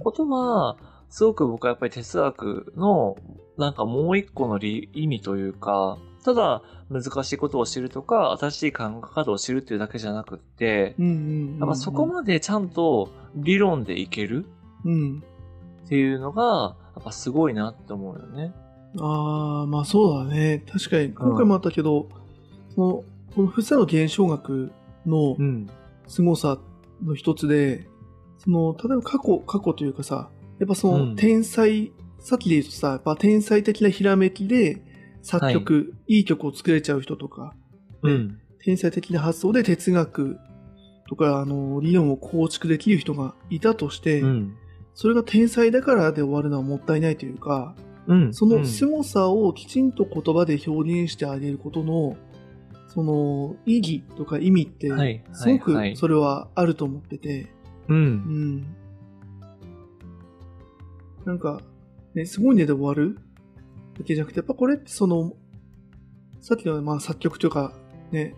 [0.03, 0.77] ことは、
[1.09, 3.17] すごく僕はやっぱり哲学の
[3.57, 11.07] なんかもう一個の理意味というか、ただ難しいことを知るとか、新しい考え方を知るっていうだけじゃなくって、うん。
[11.07, 11.59] うんうんうん。
[11.59, 14.47] やっぱそこまでちゃんと理論でいける
[14.85, 15.23] うん。
[15.85, 18.55] っていうのが、やっぱすごいなって思うよね。
[18.99, 20.65] ああ、まあそうだね。
[20.71, 22.09] 確かに、今回もあったけど、
[22.75, 24.73] その、この富士山の現象学
[25.07, 25.69] のん。
[26.07, 26.59] 凄さ
[27.05, 27.89] の一つで、
[28.45, 34.83] その、例えば過去、過去というかさ、やっぱその、うん天才、さっきで言うとさ、やっぱ天才的なひらめきで
[35.23, 37.55] 作曲、い、い曲を作れちゃう人とか、
[38.03, 38.39] うん。
[38.61, 40.39] 天才的な発想で哲学
[41.09, 44.57] とか、あの、理論を構築できる人がいたとして、うん。
[44.95, 47.75] それが天才だからで終わるのはもったいないというか、
[48.07, 48.35] うん。
[48.35, 52.17] その凄さをきちんと言葉で表現してあげることの、
[52.89, 57.54] その意義とか意味ってはい、すごはいはいくそれはあると思ってて、
[57.89, 57.95] う。
[57.95, 58.57] うん。
[58.57, 58.77] ん。
[61.25, 61.61] なんか、
[62.15, 63.19] ね、すごいねで終わる？
[63.99, 65.33] だけじゃなくて、やっぱこれってその、
[66.41, 67.73] さっきのまあ作曲とか、
[68.11, 68.35] ね、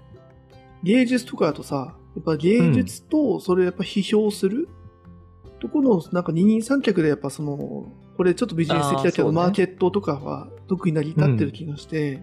[0.83, 4.69] 芸術とかだとさ、やっぱ芸術とそれをやっぱ批評する、
[5.59, 9.37] ところのなんか二人三脚でやっぱその、これちょっとビジネス的だけど、ね。
[9.37, 12.23] マーケットとかは特に成り立ってる気がして、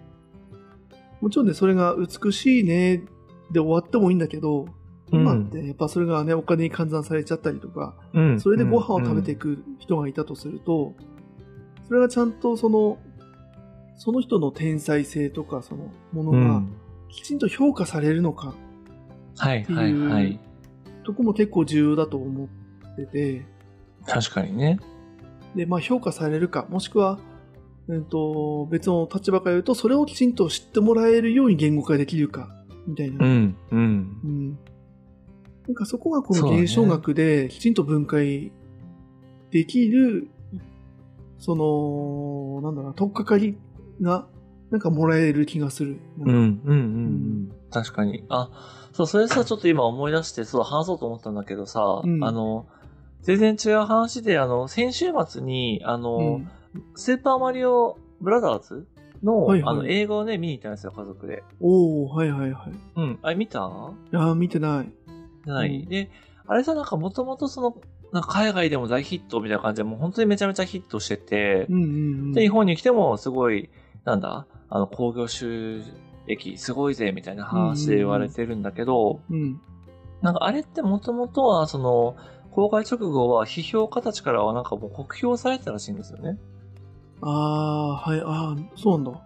[1.19, 3.03] もちろんね、それが美しいね
[3.51, 4.67] で終わってもいいんだけど、
[5.13, 8.39] 今ってやっぱそれがね、お金に換算されちゃったりとか、うん。
[8.39, 10.93] それでご飯を食べていく人がいたとすると、
[11.87, 12.97] それがちゃんとその、
[13.95, 16.75] その人の天才性とかそのものがうん。
[17.09, 18.55] きちんと評価されるのか
[19.37, 20.39] はいはいはい。
[21.03, 23.45] とこも結構重要だと思ってて、
[24.07, 24.79] 確かにね。
[25.55, 27.19] で、まあ評価されるか、もしくは、
[27.89, 32.49] えっと、別の立場から言うと、それをきちんと知ってもらえるように言語化できるか、
[32.87, 33.25] みたいな。
[33.25, 33.55] うん。
[33.71, 33.79] うん。
[34.23, 34.59] うん
[35.67, 38.51] なんかそこがこの現象学できちんと分解
[39.51, 40.29] できる、
[41.39, 43.57] その、なんだろうな、とっかかり
[44.01, 44.27] が、
[44.71, 45.99] なんかもらえる気がする。
[46.19, 46.27] うん。
[46.27, 46.35] うん。
[46.35, 46.57] うん。
[46.65, 47.51] うん。
[47.69, 48.23] 確かに。
[48.29, 48.49] あ、
[48.93, 52.67] そう、それさ、ちょっと今思い出して、そう、話そうと思ったんだけどさ、うんあの、
[53.21, 56.47] 全然違う話で、あの、先週末に、あの、うん
[56.95, 58.87] スーパーマリオブラザーズ
[59.21, 61.43] の、はいはいあの、映画をね、見に行ったんですよ、家族で。
[61.59, 62.73] おー、はいはいはい。
[62.95, 63.19] うん。
[63.21, 63.59] あれ見た？
[64.11, 64.91] いやー、見てない。
[65.45, 65.81] ない。
[65.81, 66.09] うんで、
[66.45, 67.75] あれさ、なんかもともとその、
[68.11, 71.87] なんか海外でも大ヒットみたいな感じで、もう本当にめちゃめちゃヒットしてて、うんうんう
[72.27, 72.31] ん。
[72.33, 73.69] で、日本に来てもすごい、
[74.03, 75.81] なんだ、あの、興行収
[76.27, 79.61] 益すごいぜ、みたいな話で言われてるんだけど、うん。
[80.21, 82.15] なんかあれってもともとは、その、
[82.51, 86.37] 公開直後は批評家たちからはなんかもう酷評されてたらしいんですよね。
[87.21, 89.21] あー、はい、あー、そうなんだ。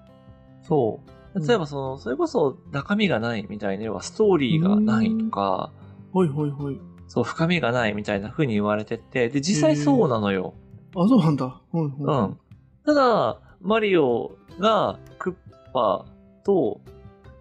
[0.61, 1.01] そ
[1.35, 1.47] う。
[1.47, 5.71] 例えばその、それこそ中身がないみたいな、要はストーリーがないとか、
[6.13, 6.79] はいはいはい。
[7.07, 10.53] そう、深みがないみたいな風に言われてて、で、実際そうなのよ。
[10.95, 11.45] あ、そうなんだ。
[11.45, 11.91] はいはい。
[11.99, 12.37] うん。
[12.85, 15.35] ただ、マリオがクッ
[15.73, 16.05] パ
[16.43, 16.81] と、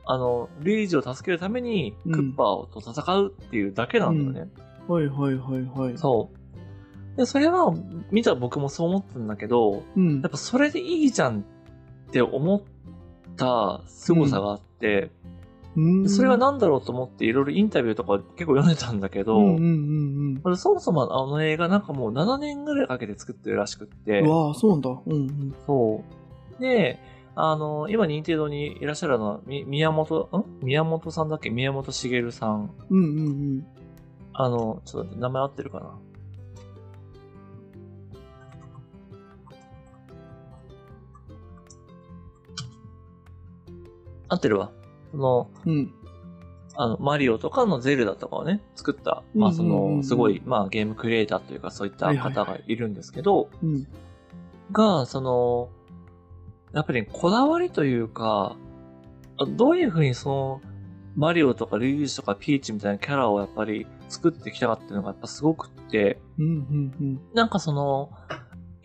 [0.04, 4.52] あの、ルイージを助けるために、うんクッパと戦うっていうだけなんだよね。
[4.88, 5.98] はいはいはいはい。
[5.98, 7.16] そう。
[7.16, 7.74] で、それは、
[8.10, 10.30] 見た僕もそう思ったんだけど、うんやっ。
[10.30, 12.62] ぱそれでいいじゃんって思っ
[13.36, 15.25] た凄さがあって、うん
[16.08, 24.90] それは何だろうと思っていろいろインタビューとか結構読んでたんだけど、うんうん俺そもそもあの映画なんかもう7年ぐらいかけて作ってるらしくってうん。、うわあ、そうなんだ。
[24.90, 25.54] うんうん。
[25.66, 26.02] そ
[26.58, 26.62] う。
[26.62, 26.98] で、
[27.34, 30.30] あの、今、認定堂にいらっしゃるのは、み宮本、
[30.62, 30.64] ん？
[30.64, 31.50] 宮本さんだっけ？
[31.50, 32.70] 宮本茂さん。
[32.88, 33.66] うんうんうん。
[34.32, 35.98] あの、ちょっと名前合ってるかな？
[44.28, 44.72] 合ってるわ。
[45.16, 45.94] その、うん。
[46.78, 53.86] あの、マリオとかのゼルダとかをね、作った、まあその、すごい、まあゲームクリエイターというかそういった方がいるんですけど、うん。
[54.72, 55.70] が、その、
[56.74, 58.56] やっぱりこだわりというか、
[59.38, 60.60] あどういうふうにその、
[61.14, 67.20] マリオとかルイージとかピーチみたいなキャラをやっぱり作ってきたかっていうのがやっぱすごくって、うんうんうん。
[67.32, 68.10] なんかその、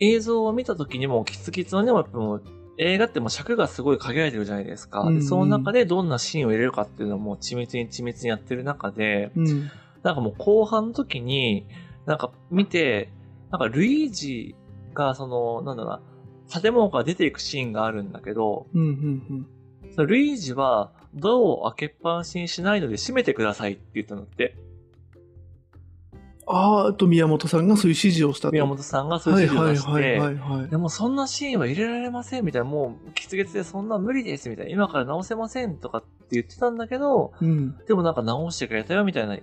[0.00, 2.42] 映像を見た時にもキツキツのね、やっぱもう
[2.82, 5.00] 映画ってもう尺がすごい限られてるじゃないですか。
[5.00, 9.70] うんうんでその中でどんなシーンを入れるかっていうのをもう緻密に緻密にやってる中で、うん。
[10.02, 11.66] なんかもう後半の時に、
[12.06, 13.10] なんか見て、
[13.50, 14.56] なんかルイージ
[14.94, 16.00] が、その、なんだろ
[16.50, 19.46] うな、建物から出ていくシーンがあるんだけど、うん、うん、
[19.94, 24.56] そのルイージはドアを開けっぱなしにしないので閉めてくださいって言ったのって、
[26.52, 28.52] あーあと宮本さんがそういう指示をしたと。
[28.52, 30.70] 宮本さんがそういう指示を出して、はいはいはいはい、はい。
[30.70, 37.76] でもそんなシーンは入れられませんみたいな、もう、キツキツでそんな無理ですみたいな、今から直せませんとかって言ってたんだけど、うん。
[37.86, 39.38] でもなんか直してくれたよみたいな、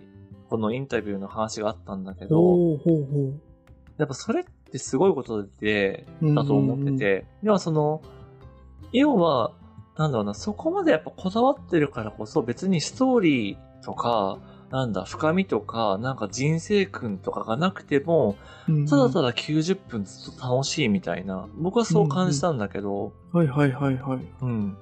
[0.49, 3.41] このインタビューの話があったんだけど、ほうほうほう。
[3.97, 8.01] やっぱそれってすごいことで、うんだと思ってて、でもその、
[8.91, 9.51] 要は、
[9.97, 14.39] なんだろうな、そこまでやっぱこだわってるからこそ別にストーリーとか、
[14.71, 18.35] なんだ、深みとか、なんか人生訓とかがなくても、
[18.67, 24.19] うんただただ90分ずっと楽しいみたいな、僕はそう感じたんだけど、はいはいはいはい。
[24.41, 24.77] うん。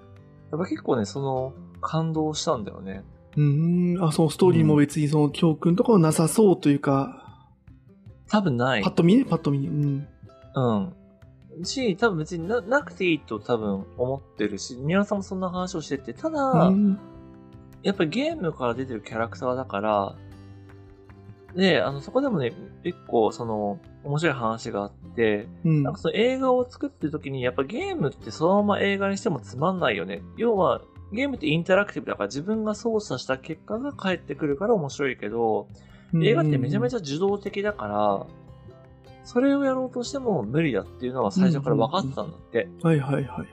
[0.52, 3.04] やっぱ結構ね、その、感動したんだよね。
[3.38, 4.04] うーん。
[4.04, 7.24] あ、そのストーリーも別にその教訓とかはなさそうというか、
[8.30, 8.94] 多分ないパッ。
[8.94, 9.60] と見ね、パッと見。
[9.68, 10.08] うん。
[10.56, 10.72] う
[11.62, 11.66] ん。
[11.66, 17.00] し、多分別にななくていいと多分思ってるし、宮野さんもそんな話をしてて、ただ、うん
[17.84, 20.16] やっぱりゲームから出てるキャラクターだから、
[21.56, 30.22] で、あの、そこでもね、一個、その、面白い話があって、うんなんかその映画を作ってる時に、やっぱゲームってそのまま映画にしてもつまんないよね。
[30.38, 35.68] 要は、ゲームってインタラクティブだから自分が操作した結果が返ってくるから面白いけど、
[36.22, 36.98] 映画ってめちゃめちゃ。
[36.98, 38.26] ゃ受動的だから、
[39.24, 42.70] それをやろうとしても無理だっていうのは最初から分かってたんだって。
[42.82, 43.48] はいはいはい。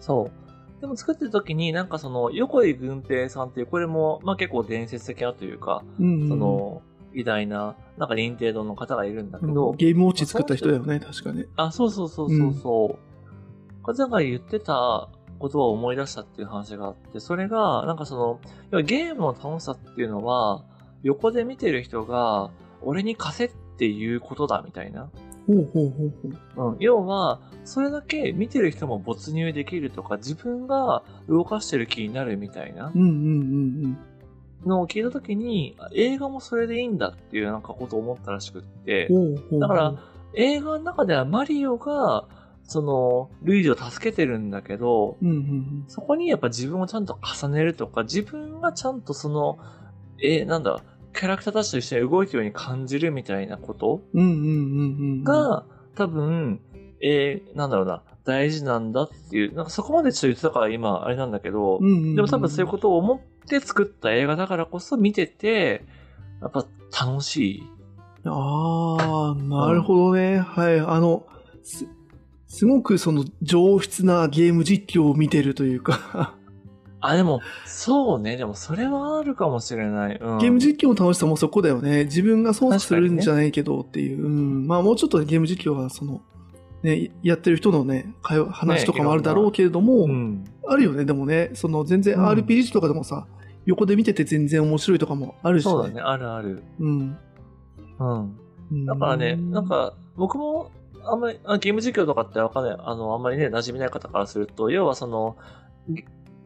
[0.00, 0.45] そう。
[0.80, 6.82] でも作ってる時になんかその横井軍平さんっていう、これもまあ結構伝説的なというか、うんうんその
[7.16, 11.46] 偉大な、なんか認定度の方がいるんだけど、ゲームウォッチ作った人だよね、確かね。
[11.56, 13.82] あ、そうそうそうそうそう。
[13.82, 15.08] これなんか言ってた
[15.38, 20.64] ことを思い出したっていう話があって、それが、なんかその、要はゲームの楽しさっていうのは、
[21.02, 22.50] 横で見てる人が、
[22.82, 25.08] 俺に貸せっていうことだみたいな。
[25.46, 26.12] ほうほうほう
[26.56, 26.72] ほう。
[26.72, 26.76] うん。
[26.80, 33.10] 要は、それだけ見てる人も没入できるとか、自分が動かしてる気になるみたいなうんうんう
[33.88, 33.98] ん
[34.64, 39.60] のを聞いたときに、あ映画もそれでいいんだっていうなんかことを思ったらしくってうん。、ほうほうほう。
[39.60, 39.94] だから、
[40.34, 42.26] 映画の中ではマリオが、
[42.64, 49.58] その、ルイージを助けてるんだけど、うんうんそこにやっぱ自分をちゃんと重ねるとか、自分がちゃんとその、
[50.22, 50.82] えーなんだ、
[51.16, 54.02] キャラクターたちと一緒に動いてるように感じるみたいなこと？
[54.14, 54.22] うん。
[54.22, 54.52] うんうんうんう
[55.20, 55.24] ん。
[55.24, 56.60] が、多分、
[57.00, 65.84] えーなんだろうな、大事なんだっていう、なんかそこまでちょっと言ってたから今、あれなんだけど、うんうんうん、でも多分そういうことを思って作った映画だからこそ見てて、
[66.40, 66.66] やっぱ
[67.06, 67.62] 楽しい。
[68.24, 70.38] ああ、なるほどね。
[70.38, 70.80] はい。
[70.80, 71.26] あの、
[71.62, 71.86] す、
[72.48, 76.34] すごくその上質なゲーム実況を見てるというか、
[77.00, 78.36] あ、でも、そうね。
[78.36, 80.18] でも、それはあるかもしれない。
[80.20, 82.04] うん、ゲーム実況の楽しさもそこだよね。
[82.04, 84.24] 自分が操作するんじゃないけどっていう。
[84.24, 84.66] うん。
[84.66, 86.22] まあもうちょっとゲーム実況はその、
[86.82, 90.44] ね、やってる人のね、会話話とかもあるだろうけれども、うん。
[90.66, 91.04] あるよね。
[91.04, 93.26] でもね、その全然うん RPG とかでもさ、
[93.66, 96.00] 横で見てて全然面白いとかもあるし、そうだね。
[96.00, 96.62] あるある。
[96.78, 97.18] うん。
[97.98, 98.36] うん。
[98.70, 98.86] うん。
[98.86, 100.70] だからね、なん、か、僕も、
[101.04, 105.36] あんまり、あゲーム実況とかってわかんない、あの、あんまりね、馴染みない方からすると、要はその、
[105.88, 106.04] げ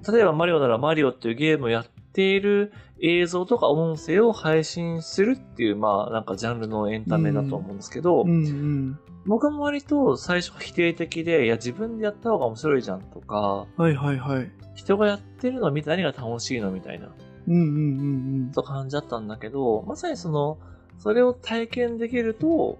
[0.08, 8.98] 例えばマリオならマリオっていうゲームをやっている映像とか音声を配信するっていう、まあ、なんかジャンルのエンタメだと思うんですけど、うんうん。
[9.26, 14.50] 僕も割と最初否定的で、いや、自分でやった方が面白いじゃんとか、はいはいはい。
[14.74, 17.10] 人がやってるのを見て何が楽しいのみたいな、
[17.48, 20.58] うんうんうんと感じだったんだけど、まさにその、
[20.98, 22.78] それを体験できると、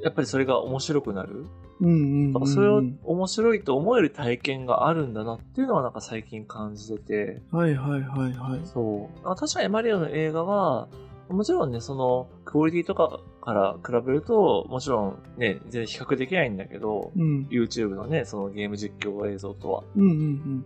[0.00, 1.46] やっぱりそれが面白くなる。
[1.80, 1.88] うん。
[1.88, 2.46] うんうんうんうん。
[2.46, 8.66] それを面白いと思える体験があるんだなっていうのはなんか最近感じてて、はいはいはいはい。
[8.66, 9.28] そう。
[9.28, 10.88] あ確かにマリオの映画は、
[11.28, 17.46] もちろんね、その、クオリティとかから比べると、もちろんね、全然比較できないんだけど、うん。
[17.50, 19.84] YouTube のね、そのゲーム実況映像とは。
[19.94, 20.64] うんうんうん。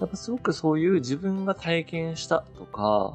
[0.00, 3.14] やっぱすごくそういう自分が体験したとか、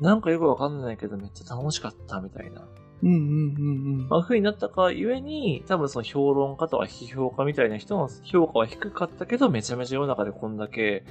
[0.00, 2.66] なんかよくわかんないけどめっちゃ楽しかったみたいな。
[3.02, 4.08] うんうんうんうん。
[4.08, 11.04] まあ、風になったかゆえに、多分その評論家とか批評家みたいな人の評価は低かったけど、めちゃめちゃ世の中でこんだけ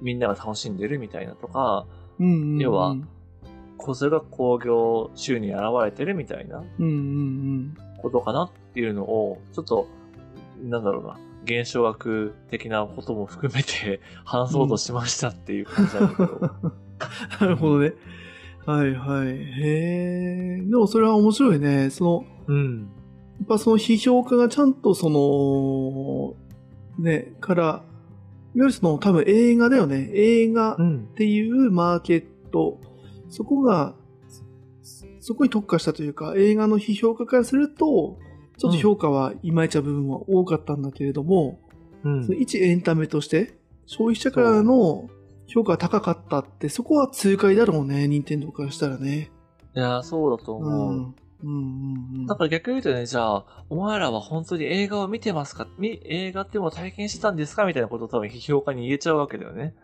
[0.00, 1.86] みんなが楽しんでるみたいなとか、
[2.18, 2.58] うんうんうん。
[2.58, 2.96] 要は
[3.76, 9.88] こうそれが興行収入に現れてるみたいなうんうんことかなっていうのを、ちょっと、
[10.62, 16.32] なんだろうな、現象学的なことも含めて話そうとしましたっていう感じなんだけど。
[16.34, 16.72] うん。
[17.40, 17.94] なるほどね。
[18.68, 19.28] はいはい。
[19.28, 20.62] へえ。
[20.62, 21.88] でもそれは面白いね。
[21.88, 22.80] その、うん。
[23.38, 27.82] やっぱその批評家がちゃんとその、ね、から、いわ
[28.54, 30.10] ゆるその多分映画だよね。
[30.12, 31.06] 映画っうん。
[31.14, 32.78] ていうマーケット。
[33.30, 33.94] そこが、
[35.20, 38.18] そこに特化したというか、映画の批評家からすると、
[38.58, 41.58] ちょっと評価はいまいちな部分は多かったんだけれども、
[42.04, 45.08] うんその一エンタメとして、消費者からの
[45.48, 49.30] 評価が高かったって、そこは痛快だろうね、任天堂からしたらね。
[49.74, 50.66] いや、そうだとうん。
[50.66, 50.92] 思う。
[50.92, 51.54] うんうん
[52.16, 52.26] うん。
[52.26, 55.66] だから逆に言うとね、じゃあ、お前らは本当に映画を見てますか？
[55.78, 57.64] み映画ってもう体験してたんですか？
[57.64, 59.74] みたいなことを多分批評家に言えちゃうわけだよね。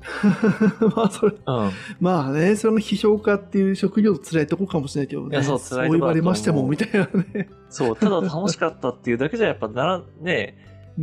[0.96, 1.70] まあ、それ、うん。
[2.00, 5.28] まあね、それの批評家っていう職業辛いとこかもしれないけどね。
[5.32, 7.50] いやそう辛いとこだと思う言われましても、みたいなね。
[7.68, 10.56] そう、ただ楽しかったっていうだけじゃやっぱなら、ね、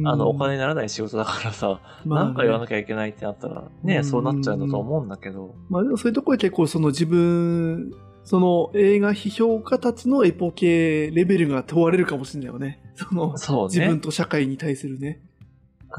[0.05, 5.55] あの、お金にならない仕事だからさ、まあねなんか言わなきゃいけないってなったら、ね、うんそうなっちゃうんだと思うんだけど。
[5.69, 7.91] まあでもそういうところで結構その自分、
[8.23, 12.81] その映画批評家たちのエポ系レベルが問われるかもしれないよね。
[12.95, 13.75] その、そうね。
[13.75, 15.21] 自分と社会に対するね。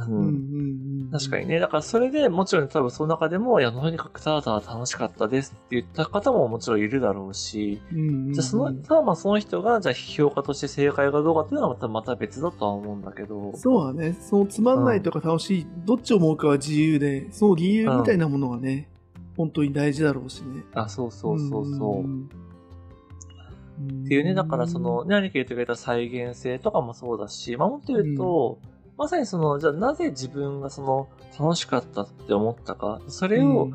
[0.07, 0.31] ううんんう
[1.07, 1.59] ん確かにね。
[1.59, 13.53] だからそれでもちろん多分その中でも、いや、とにかくただただ楽しかったですって言った方ももちろんいるだろうし、うんうんうんじゃあその、ただまあその人が、じゃあ批評家として正解かどうかっていうのはまたまた別だとは思うんだけど。
[13.57, 14.13] そうだね。
[14.21, 18.89] そのつまんないとか楽しい、どっちを思うかは自由で、その理由みたいなものがね、
[19.37, 20.65] 本当に大事だろうしね。
[20.75, 22.07] あ、そうそうそうそう。
[22.07, 22.29] ん
[24.05, 28.59] っていうね、だからその、、ね、兄貴言ってくれた再現性とかもそうだし、まあもっと言うと、
[28.99, 33.71] まさにその、じゃあなぜ自分がその、楽しかったって思ったか、それを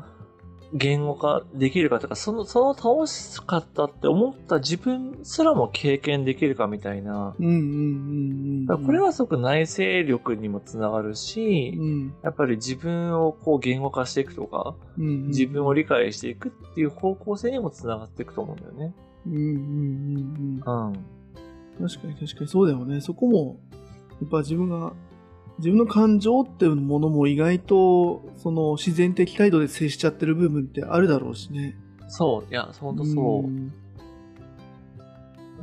[0.74, 7.34] 言語化できるかとか、その、その楽しかったって思った自分すらも経験できるかみたいな。
[7.38, 8.84] うんうんうんうん。
[8.84, 18.94] これはすごく内省力にもつながるし、うん、やっぱり自分をこう言語化していくとか、うんうん、自分を理解していくっていう方向性にもつながっていくと思うんだよね。
[19.26, 20.88] うんうんうんうん。
[20.88, 21.88] うん。
[21.88, 23.00] 確かに確かにそうだよね。
[23.00, 23.60] そこも、
[24.20, 24.92] やっぱ自分が、
[25.58, 31.76] 自分の感情っていうものも意外と、その自然的態度で接しちゃってる部分ってあるだろうしね。
[32.08, 32.50] そう。
[32.50, 33.46] いや、ほんとそう。
[33.46, 33.72] ん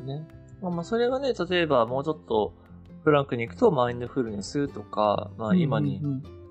[0.05, 0.27] ね。
[0.61, 2.53] まあ、まあそれがね、例えばもうちょっと
[3.03, 6.01] フランクに行くとマインドフルネスとか、まあ今に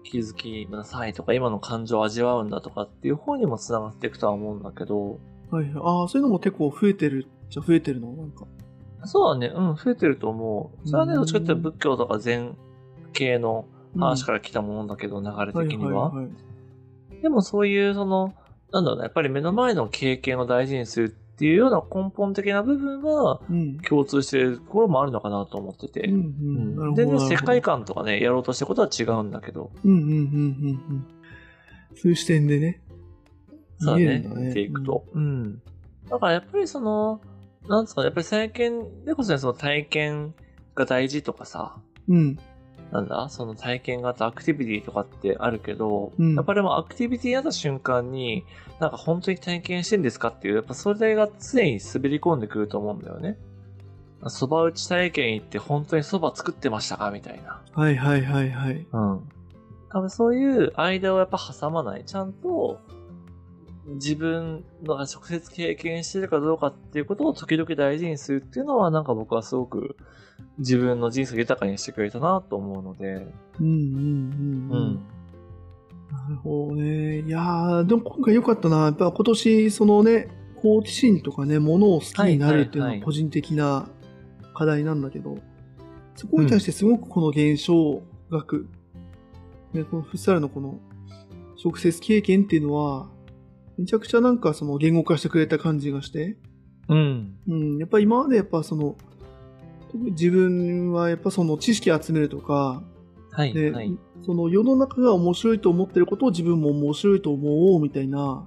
[0.05, 5.19] 気づきなさいとか、今の感情を味わうんだとかっていう方にもつながっていくとは思うんだけど、
[5.51, 5.73] はいはい。
[5.83, 8.13] ああ、そういうのも結構増えてるじゃ増えてるの？
[8.13, 8.47] なんか。
[9.05, 10.89] そうだね、うん、増えてると思う。
[10.89, 12.57] それはね、うんどっちかっていうと仏教とか禅
[13.13, 16.13] 系の話らから来たものだけど、流れはい的には。
[17.23, 18.35] でもそういう、その、
[18.73, 23.79] なんだろうな、やっぱり目の前の経験を大事にするっていうような根本的な部分はうん。
[23.79, 26.07] 共通してるところもあるのかなと思ってて。
[26.07, 29.71] 全然世界観とかね、やろうとしたことは違うんだけど。
[29.85, 31.07] うんうんうんうんうん。
[31.95, 32.81] そういう視点でね。
[33.79, 34.41] そうだね見えるんだ。
[34.41, 35.05] 見ていくと。
[35.13, 35.63] うん。
[36.09, 37.21] だからやっぱりその、
[37.69, 40.35] なんですかね、やっぱり体験でこそね、その体験
[40.75, 41.77] が大事とかさ、
[42.09, 42.39] うん。
[42.93, 48.45] なんだ、その体験型アクティビティとかってあるけど、うんやっぱりもうアクティビティになった瞬間に、
[48.81, 53.39] なんか本当に体験してんですかっていう、やっぱそれが常に滑り込んでくると思うんだよね。
[54.23, 57.63] 蕎麦打ち体験行って本当に蕎麦作ってましたかみたいな。
[57.73, 58.87] はいはいはいはい。
[58.93, 59.29] うん。
[59.91, 62.05] 多分そういう間をやっぱ挟まない。
[62.05, 62.81] ちゃんと、
[63.87, 69.97] 自分の直接経験してるかどうかっていうことを時々大事にするっていうのはなんか僕はすごく
[70.59, 73.27] 自分の人生を豊かにしてくれたなと思うので。
[73.59, 75.07] うんうんうんううん。。
[76.13, 77.21] なるほどね。
[77.21, 78.77] いやー、でも今回良かったな。
[78.83, 83.89] やっぱ今年、そのね、好奇心とかね、ものを好きになるっていうのは個人的な
[84.55, 85.39] 課題なんだけど、
[86.17, 88.69] そこに対してすごくこの現象学、
[89.73, 90.79] ね、このフッサルのこの
[91.65, 93.09] 直接経験っていうのは、
[93.81, 96.37] めちゃくちゃなんかその言語化してくれた感じがして、
[96.89, 97.37] うん。
[97.49, 98.97] うん、やっぱ今までやっぱその、
[99.95, 102.83] 自分はやっぱその知識集めるとか、
[103.31, 103.97] はい、で、はい。
[104.21, 108.47] その世の中が面白いと思ってることを自分も面白いと思おうみたいな、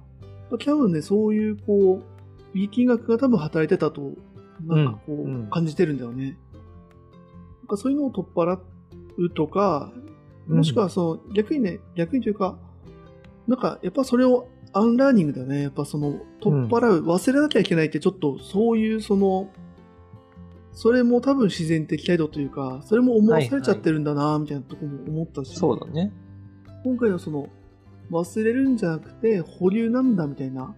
[0.50, 4.12] 多分ね、そういうこう、力学が多分働いてたと、
[4.64, 6.38] なんかこう、感じてるんだよね。
[7.62, 8.60] なんかそういうのを取っ払
[9.16, 9.92] うとか、
[10.46, 12.56] もしくはその、逆にね、逆にというか、
[13.48, 15.62] なんかやっぱそれをアンラーニングだよね。
[15.62, 19.50] やっぱその、取っ払う、忘れなきゃいけないってちょっとそういうその、
[20.72, 25.56] それも多分自然的態度というか、それも思わされちゃってるんだな、みたいなところも思ったし。
[25.56, 26.12] そうだね。
[26.82, 27.48] 今回のその、
[28.10, 30.74] 忘れるんじゃなくて保留なんだみたいな、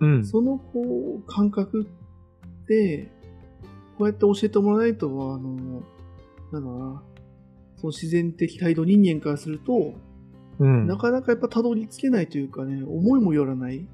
[0.00, 0.24] うん。
[0.24, 1.88] そのこう、感覚
[2.64, 3.10] って、
[3.96, 5.82] こうやって教えてもらわないと、あの、
[6.52, 7.02] なんだろうな、
[7.76, 9.94] その自然的態度人間からすると、
[10.60, 10.86] うん。
[10.86, 13.86] なかなかやっぱたどり着けないというかね、思いもよらない、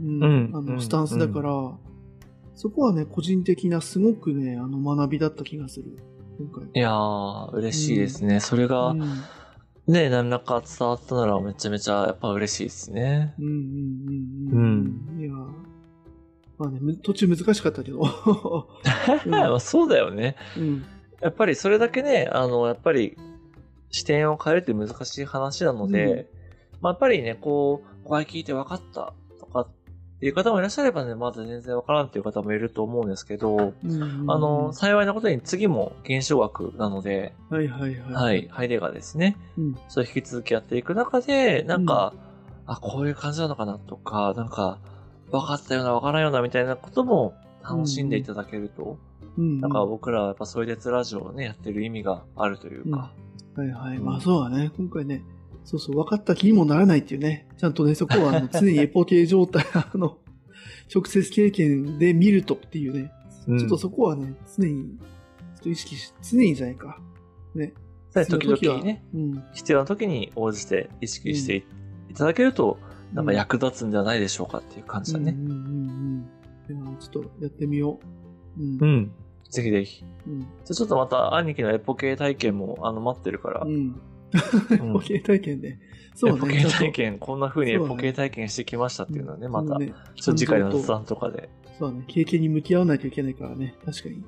[0.00, 1.50] うんうんあのうんスタンスだから、
[2.54, 5.96] そこはね、個人的なすごくね、あの学びだった気がする、
[6.38, 6.68] 今回。
[6.72, 8.40] いやー、嬉しいですね。
[8.40, 9.02] それが、うん
[9.86, 13.34] ね、何らか伝わったならめちゃめちゃやっぱ嬉しいですね。
[13.38, 13.54] うんうん
[14.52, 15.20] うんうん。
[15.20, 15.32] いや
[16.58, 18.00] まあね、む途中難しかったけど。
[18.00, 18.02] う
[19.28, 20.36] んまあそうだよね。
[20.56, 20.84] うん。
[21.20, 23.16] やっぱりそれだけね、あの、やっぱり
[23.90, 26.28] 視点を変えるって難しい話なので、
[26.80, 29.68] まあやっぱりね、こう、ここ聞いて分かったとかっ
[30.20, 38.12] ていう方もいらっしゃればね、まだ全然分からんっていう方もいると思うんですけど、うんあの、幸いなことに次も現象学なので、はいはいはい。
[38.12, 39.36] はい、ハイデガーですね。
[39.56, 39.78] うん。
[39.88, 42.14] そう引き続きやっていく中で、なんか、
[42.66, 44.78] あ、こういう感じなのかなとか、なんか、
[45.30, 48.98] 分かったような分からんようなみたいなことも楽しんでいただけると、
[49.38, 49.60] うん。
[49.60, 53.12] なんか僕らはやっぱソイデツラジオをね、やってる意味があるというか、
[53.56, 53.96] はいはい。
[53.96, 54.70] うんまあそうだね。
[54.76, 55.22] 今回ね、
[55.64, 57.48] そうそう、分かった気にもならないっていうね。
[57.58, 60.18] ちゃんとね、そこはあの 常にエポ系状態、あの、
[60.94, 63.12] 直接経験で見るとっていうね。
[63.46, 65.04] うんちょっとそこはね、常に、ちょ
[65.60, 67.00] っと意識し、常にじゃないか。
[67.54, 67.72] ね。
[68.12, 69.42] 時々ね、うん。
[69.52, 71.56] 必要な時に応じて意識して
[72.10, 72.78] い,、ただけると、
[73.14, 75.34] なんか役立つんじゃないでしょうかっていう感じだね。
[75.36, 76.96] うんうんうんうん。
[76.98, 77.98] ちょっとやってみよ
[78.58, 78.62] う。
[78.62, 78.78] うん。
[78.80, 79.12] うん。
[79.50, 80.04] ぜひぜひ。
[80.26, 80.40] うん。
[80.40, 84.00] じゃあちょっとまた兄貴のエポ系体験もあの待ってるから、うん。
[84.72, 85.80] エポ系体験ね。
[86.14, 86.36] そうね。
[86.36, 91.50] エポ系体験、こんな風にエポ系体験してきましたっていうのはね、また、ね、ちょっと次回の雑談とかで。
[91.78, 92.04] そうだね。
[92.06, 93.74] 経験に向き合わないといけないからね。
[93.84, 94.22] 確かに。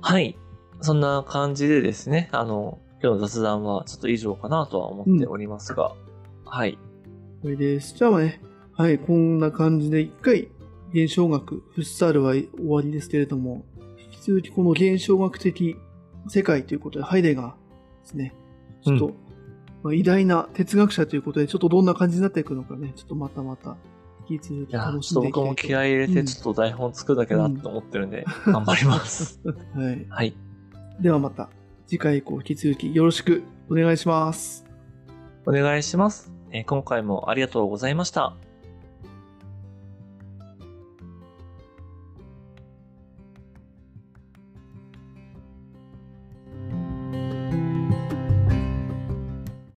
[0.00, 0.36] はい。
[0.80, 5.94] そんな感じでですね、あの、今日の雑談はちょっと以上かなとは思っておりますが、
[6.44, 6.78] はい。
[7.42, 7.94] これです。
[7.96, 8.40] じゃあね、
[8.72, 10.48] はい、こんな感じで一回、
[10.92, 13.64] 現象学、フッサールは終わりですけれども、
[14.24, 15.76] 続きこの現象学的
[16.28, 17.54] 世界ということで、ハイデガーで
[18.04, 18.34] すね、
[18.82, 19.14] ちょっと、う
[19.82, 23.76] まあ、偉大な哲学者ということで、ちょっとどんな感じになっていくのかね、ちょっとまたまた、
[24.26, 29.42] 引き続き楽しんでいきたいと僕も気合い入れて、ちょっと台本作るだけだと思ってるんで、頑張ります。
[29.76, 30.06] はい。
[30.08, 30.34] はい。
[31.00, 31.50] ではまた、
[31.86, 34.64] 次回以降引き続きよろしくお願いします。
[35.44, 36.32] お願いします。
[36.50, 38.34] えー今回もありがとうございました。